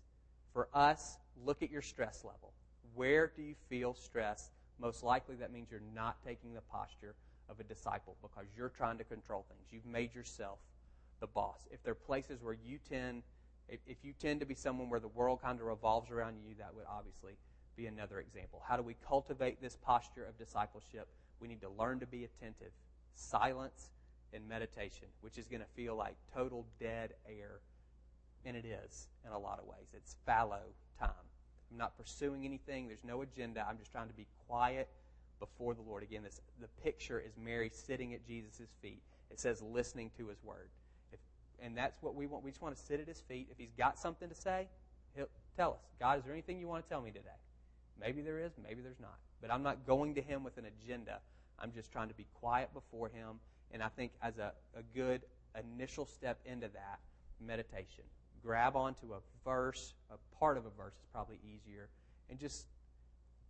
For 0.55 0.69
us, 0.73 1.19
look 1.45 1.63
at 1.63 1.71
your 1.71 1.83
stress 1.83 2.25
level. 2.25 2.53
Where 2.95 3.31
do 3.37 3.43
you 3.43 3.55
feel 3.69 3.93
stress? 3.93 4.51
Most 4.79 5.03
likely 5.03 5.37
that 5.37 5.53
means 5.53 5.69
you're 5.71 5.83
not 5.95 6.17
taking 6.25 6.55
the 6.55 6.63
posture 6.63 7.15
of 7.51 7.61
a 7.61 7.65
disciple 7.65 8.17
because 8.23 8.47
you're 8.57 8.71
trying 8.71 8.97
to 8.99 9.05
control 9.05 9.45
things. 9.49 9.67
You've 9.71 9.85
made 9.85 10.15
yourself 10.15 10.59
the 11.21 11.27
boss. 11.27 11.67
If 11.71 11.83
there 11.83 11.93
are 11.93 11.97
places 11.97 12.43
where 12.43 12.57
you 12.65 12.79
tend 12.89 13.23
if, 13.69 13.97
you 14.03 14.13
tend 14.19 14.41
to 14.41 14.47
be 14.47 14.55
someone 14.55 14.91
where 14.91 15.01
the 15.01 15.09
world 15.09 15.41
kind 15.41 15.59
of 15.59 15.67
revolves 15.67 16.11
around 16.11 16.37
you, 16.47 16.55
that 16.59 16.75
would 16.75 16.85
obviously 16.89 17.33
be 17.77 17.87
another 17.87 18.21
example. 18.21 18.63
How 18.67 18.77
do 18.77 18.83
we 18.83 18.95
cultivate 19.07 19.61
this 19.61 19.77
posture 19.77 20.25
of 20.25 20.39
discipleship? 20.39 21.09
We 21.41 21.49
need 21.49 21.61
to 21.63 21.71
learn 21.71 22.01
to 22.01 22.07
be 22.07 22.25
attentive, 22.25 22.73
silence, 23.15 23.89
and 24.33 24.47
meditation, 24.49 25.09
which 25.23 25.39
is 25.39 25.47
going 25.49 25.63
to 25.63 25.69
feel 25.75 25.97
like 25.97 26.15
total 26.35 26.67
dead 26.79 27.15
air. 27.27 27.61
And 28.45 28.57
it 28.57 28.65
is 28.65 29.09
in 29.25 29.33
a 29.33 29.39
lot 29.39 29.59
of 29.59 29.67
ways. 29.67 29.89
It's 29.95 30.17
fallow 30.27 30.63
time. 30.99 31.11
I'm 31.71 31.79
not 31.79 31.97
pursuing 31.97 32.45
anything. 32.45 32.87
There's 32.87 33.05
no 33.05 33.23
agenda. 33.23 33.65
I'm 33.69 33.79
just 33.79 33.91
trying 33.91 34.09
to 34.09 34.15
be 34.15 34.27
quiet 34.47 34.89
before 35.41 35.75
the 35.75 35.83
Lord. 35.83 36.03
Again, 36.03 36.23
this, 36.23 36.41
the 36.61 36.69
picture 36.83 37.21
is 37.21 37.33
Mary 37.37 37.71
sitting 37.73 38.15
at 38.15 38.27
Jesus' 38.27 38.69
feet. 38.83 39.03
It 39.31 39.41
says 39.41 39.63
listening 39.63 40.11
to 40.19 40.29
his 40.29 40.43
word 40.45 40.69
and 41.65 41.77
that's 41.77 42.03
what 42.03 42.15
we 42.15 42.27
want. 42.27 42.45
We 42.45 42.51
just 42.51 42.63
want 42.63 42.77
to 42.77 42.83
sit 42.83 43.01
at 43.01 43.09
his 43.09 43.21
feet. 43.21 43.49
If 43.51 43.59
he's 43.59 43.73
got 43.77 43.99
something 43.99 44.29
to 44.29 44.35
say, 44.35 44.69
he'll 45.17 45.29
tell 45.57 45.73
us. 45.73 45.81
God, 45.99 46.19
is 46.19 46.25
there 46.25 46.33
anything 46.33 46.61
you 46.61 46.69
want 46.69 46.85
to 46.85 46.89
tell 46.89 47.01
me 47.01 47.11
today? 47.11 47.29
Maybe 48.01 48.23
there 48.23 48.39
is, 48.39 48.53
maybe 48.63 48.83
there's 48.83 49.01
not. 49.01 49.19
But 49.41 49.53
I'm 49.53 49.63
not 49.63 49.87
going 49.87 50.15
to 50.17 50.23
him 50.23 50.43
with 50.43 50.59
an 50.59 50.65
agenda. 50.67 51.21
I'm 51.59 51.73
just 51.73 51.93
trying 51.93 52.09
to 52.09 52.15
be 52.15 52.27
quiet 52.35 52.73
before 52.75 53.09
him. 53.09 53.41
And 53.71 53.83
I 53.83 53.89
think 53.89 54.13
as 54.23 54.39
a, 54.39 54.53
a 54.77 54.83
good 54.95 55.23
initial 55.59 56.07
step 56.07 56.39
into 56.45 56.69
that, 56.69 56.99
meditation. 57.41 58.05
Grab 58.45 58.77
onto 58.77 59.15
a 59.15 59.21
verse, 59.45 59.95
a 60.11 60.39
part 60.39 60.59
of 60.59 60.67
a 60.67 60.71
verse 60.71 60.95
is 60.95 61.07
probably 61.13 61.39
easier, 61.45 61.89
and 62.29 62.39
just 62.39 62.67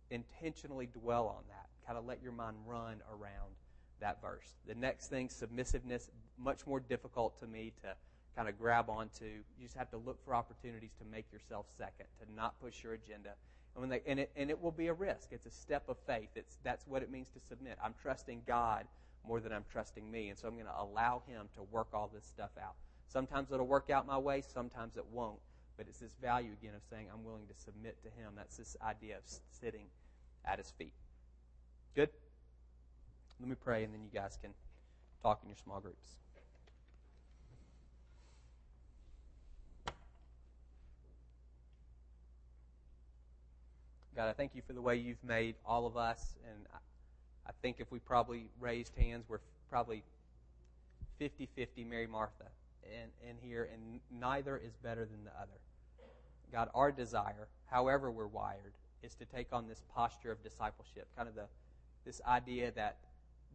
intentionally 0.09 0.87
dwell 0.87 1.27
on 1.27 1.43
that. 1.49 1.67
Kind 1.85 1.97
of 1.97 2.05
let 2.05 2.21
your 2.23 2.31
mind 2.31 2.55
run 2.65 3.01
around 3.11 3.51
that 3.99 4.21
verse. 4.21 4.55
The 4.67 4.75
next 4.75 5.07
thing, 5.07 5.29
submissiveness, 5.29 6.09
much 6.37 6.65
more 6.65 6.79
difficult 6.79 7.39
to 7.39 7.47
me 7.47 7.73
to 7.83 7.93
kind 8.35 8.49
of 8.49 8.57
grab 8.57 8.89
onto. 8.89 9.25
You 9.25 9.63
just 9.63 9.77
have 9.77 9.89
to 9.91 9.97
look 9.97 10.23
for 10.25 10.35
opportunities 10.35 10.91
to 10.99 11.05
make 11.05 11.25
yourself 11.31 11.65
second, 11.77 12.07
to 12.19 12.33
not 12.35 12.59
push 12.61 12.83
your 12.83 12.93
agenda. 12.93 13.31
And, 13.75 13.81
when 13.81 13.89
they, 13.89 14.01
and, 14.07 14.19
it, 14.19 14.31
and 14.35 14.49
it 14.49 14.61
will 14.61 14.71
be 14.71 14.87
a 14.87 14.93
risk. 14.93 15.29
It's 15.31 15.45
a 15.45 15.51
step 15.51 15.83
of 15.89 15.97
faith. 16.07 16.29
It's, 16.35 16.57
that's 16.63 16.85
what 16.87 17.01
it 17.01 17.11
means 17.11 17.29
to 17.29 17.39
submit. 17.39 17.77
I'm 17.83 17.93
trusting 18.01 18.43
God 18.47 18.85
more 19.27 19.39
than 19.39 19.51
I'm 19.51 19.65
trusting 19.71 20.09
me. 20.09 20.29
And 20.29 20.37
so 20.37 20.47
I'm 20.47 20.53
going 20.53 20.67
to 20.67 20.79
allow 20.79 21.23
Him 21.27 21.47
to 21.55 21.63
work 21.63 21.87
all 21.93 22.09
this 22.13 22.25
stuff 22.25 22.51
out. 22.61 22.75
Sometimes 23.15 23.49
it'll 23.49 23.65
work 23.65 23.89
out 23.89 24.05
my 24.05 24.17
way, 24.17 24.41
sometimes 24.41 24.97
it 24.97 25.05
won't. 25.09 25.39
But 25.77 25.85
it's 25.87 25.99
this 25.99 26.11
value 26.21 26.51
again 26.51 26.73
of 26.75 26.81
saying, 26.89 27.07
I'm 27.13 27.23
willing 27.23 27.47
to 27.47 27.53
submit 27.55 27.95
to 28.03 28.09
Him. 28.09 28.33
That's 28.35 28.57
this 28.57 28.75
idea 28.85 29.15
of 29.15 29.21
sitting 29.57 29.85
at 30.43 30.57
His 30.57 30.73
feet. 30.77 30.91
Good? 31.95 32.09
Let 33.39 33.47
me 33.47 33.55
pray, 33.55 33.85
and 33.85 33.93
then 33.93 34.01
you 34.03 34.09
guys 34.13 34.37
can 34.41 34.51
talk 35.23 35.39
in 35.43 35.47
your 35.47 35.55
small 35.55 35.79
groups. 35.79 36.09
God, 44.13 44.27
I 44.27 44.33
thank 44.33 44.55
you 44.55 44.61
for 44.67 44.73
the 44.73 44.81
way 44.81 44.97
you've 44.97 45.23
made 45.23 45.55
all 45.65 45.85
of 45.85 45.95
us. 45.95 46.35
And 46.49 46.65
I, 46.73 46.79
I 47.47 47.53
think 47.61 47.77
if 47.79 47.89
we 47.93 47.99
probably 47.99 48.47
raised 48.59 48.93
hands, 48.97 49.23
we're 49.29 49.39
probably 49.69 50.03
50 51.17 51.47
50 51.55 51.85
Mary 51.85 52.07
Martha 52.07 52.47
in, 52.85 53.29
in 53.29 53.35
here, 53.41 53.69
and 53.71 53.99
neither 54.11 54.57
is 54.57 54.75
better 54.77 55.05
than 55.05 55.23
the 55.23 55.31
other. 55.31 55.59
God, 56.51 56.69
our 56.73 56.91
desire, 56.91 57.47
however 57.65 58.11
we're 58.11 58.27
wired, 58.27 58.73
is 59.03 59.15
to 59.15 59.25
take 59.25 59.47
on 59.51 59.67
this 59.67 59.83
posture 59.93 60.31
of 60.31 60.41
discipleship, 60.43 61.07
kind 61.15 61.27
of 61.27 61.35
the 61.35 61.45
this 62.05 62.21
idea 62.27 62.71
that 62.71 62.97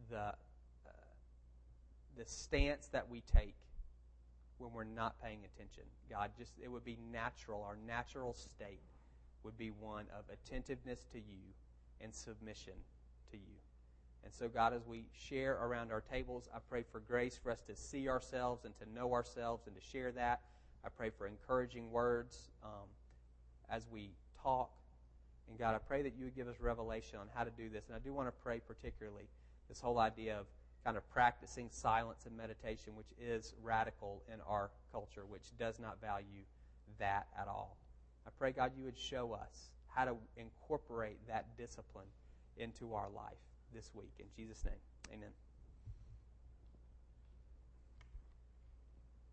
the 0.09 0.17
uh, 0.17 0.91
the 2.17 2.25
stance 2.25 2.87
that 2.87 3.09
we 3.09 3.21
take 3.21 3.55
when 4.57 4.71
we're 4.73 4.83
not 4.83 5.21
paying 5.21 5.39
attention. 5.45 5.83
God, 6.09 6.31
just 6.37 6.53
it 6.61 6.69
would 6.69 6.85
be 6.85 6.97
natural. 7.11 7.63
Our 7.63 7.77
natural 7.87 8.33
state 8.33 8.81
would 9.43 9.57
be 9.57 9.71
one 9.71 10.05
of 10.17 10.25
attentiveness 10.31 11.05
to 11.13 11.17
you 11.17 11.41
and 12.01 12.13
submission 12.13 12.73
to 13.31 13.37
you. 13.37 13.57
And 14.23 14.33
so, 14.33 14.47
God, 14.47 14.73
as 14.73 14.85
we 14.85 15.05
share 15.13 15.57
around 15.61 15.91
our 15.91 16.01
tables, 16.01 16.47
I 16.53 16.59
pray 16.69 16.83
for 16.91 16.99
grace 16.99 17.39
for 17.41 17.51
us 17.51 17.61
to 17.67 17.75
see 17.75 18.07
ourselves 18.07 18.65
and 18.65 18.73
to 18.79 18.93
know 18.93 19.13
ourselves 19.13 19.67
and 19.67 19.75
to 19.75 19.81
share 19.81 20.11
that. 20.11 20.41
I 20.85 20.89
pray 20.89 21.09
for 21.09 21.27
encouraging 21.27 21.91
words 21.91 22.51
um, 22.63 22.87
as 23.69 23.87
we 23.91 24.11
talk. 24.41 24.71
And 25.49 25.57
God, 25.57 25.75
I 25.75 25.79
pray 25.79 26.01
that 26.03 26.13
you 26.17 26.25
would 26.25 26.35
give 26.35 26.47
us 26.47 26.59
revelation 26.59 27.19
on 27.19 27.27
how 27.33 27.43
to 27.43 27.51
do 27.51 27.69
this. 27.69 27.87
And 27.87 27.95
I 27.95 27.99
do 27.99 28.13
want 28.13 28.27
to 28.27 28.31
pray 28.43 28.59
particularly 28.59 29.27
this 29.69 29.79
whole 29.79 29.99
idea 29.99 30.39
of 30.39 30.45
kind 30.83 30.97
of 30.97 31.09
practicing 31.11 31.69
silence 31.69 32.25
and 32.25 32.35
meditation, 32.35 32.95
which 32.95 33.13
is 33.19 33.53
radical 33.61 34.23
in 34.31 34.39
our 34.47 34.71
culture, 34.91 35.25
which 35.27 35.55
does 35.59 35.79
not 35.79 35.99
value 36.01 36.43
that 36.99 37.27
at 37.39 37.47
all. 37.47 37.77
I 38.25 38.29
pray, 38.37 38.51
God, 38.51 38.71
you 38.77 38.83
would 38.83 38.97
show 38.97 39.33
us 39.33 39.71
how 39.87 40.05
to 40.05 40.15
incorporate 40.37 41.17
that 41.27 41.57
discipline 41.57 42.07
into 42.57 42.93
our 42.93 43.09
life 43.09 43.50
this 43.73 43.91
week. 43.93 44.13
In 44.19 44.27
Jesus' 44.35 44.63
name, 44.65 44.81
amen. 45.13 45.31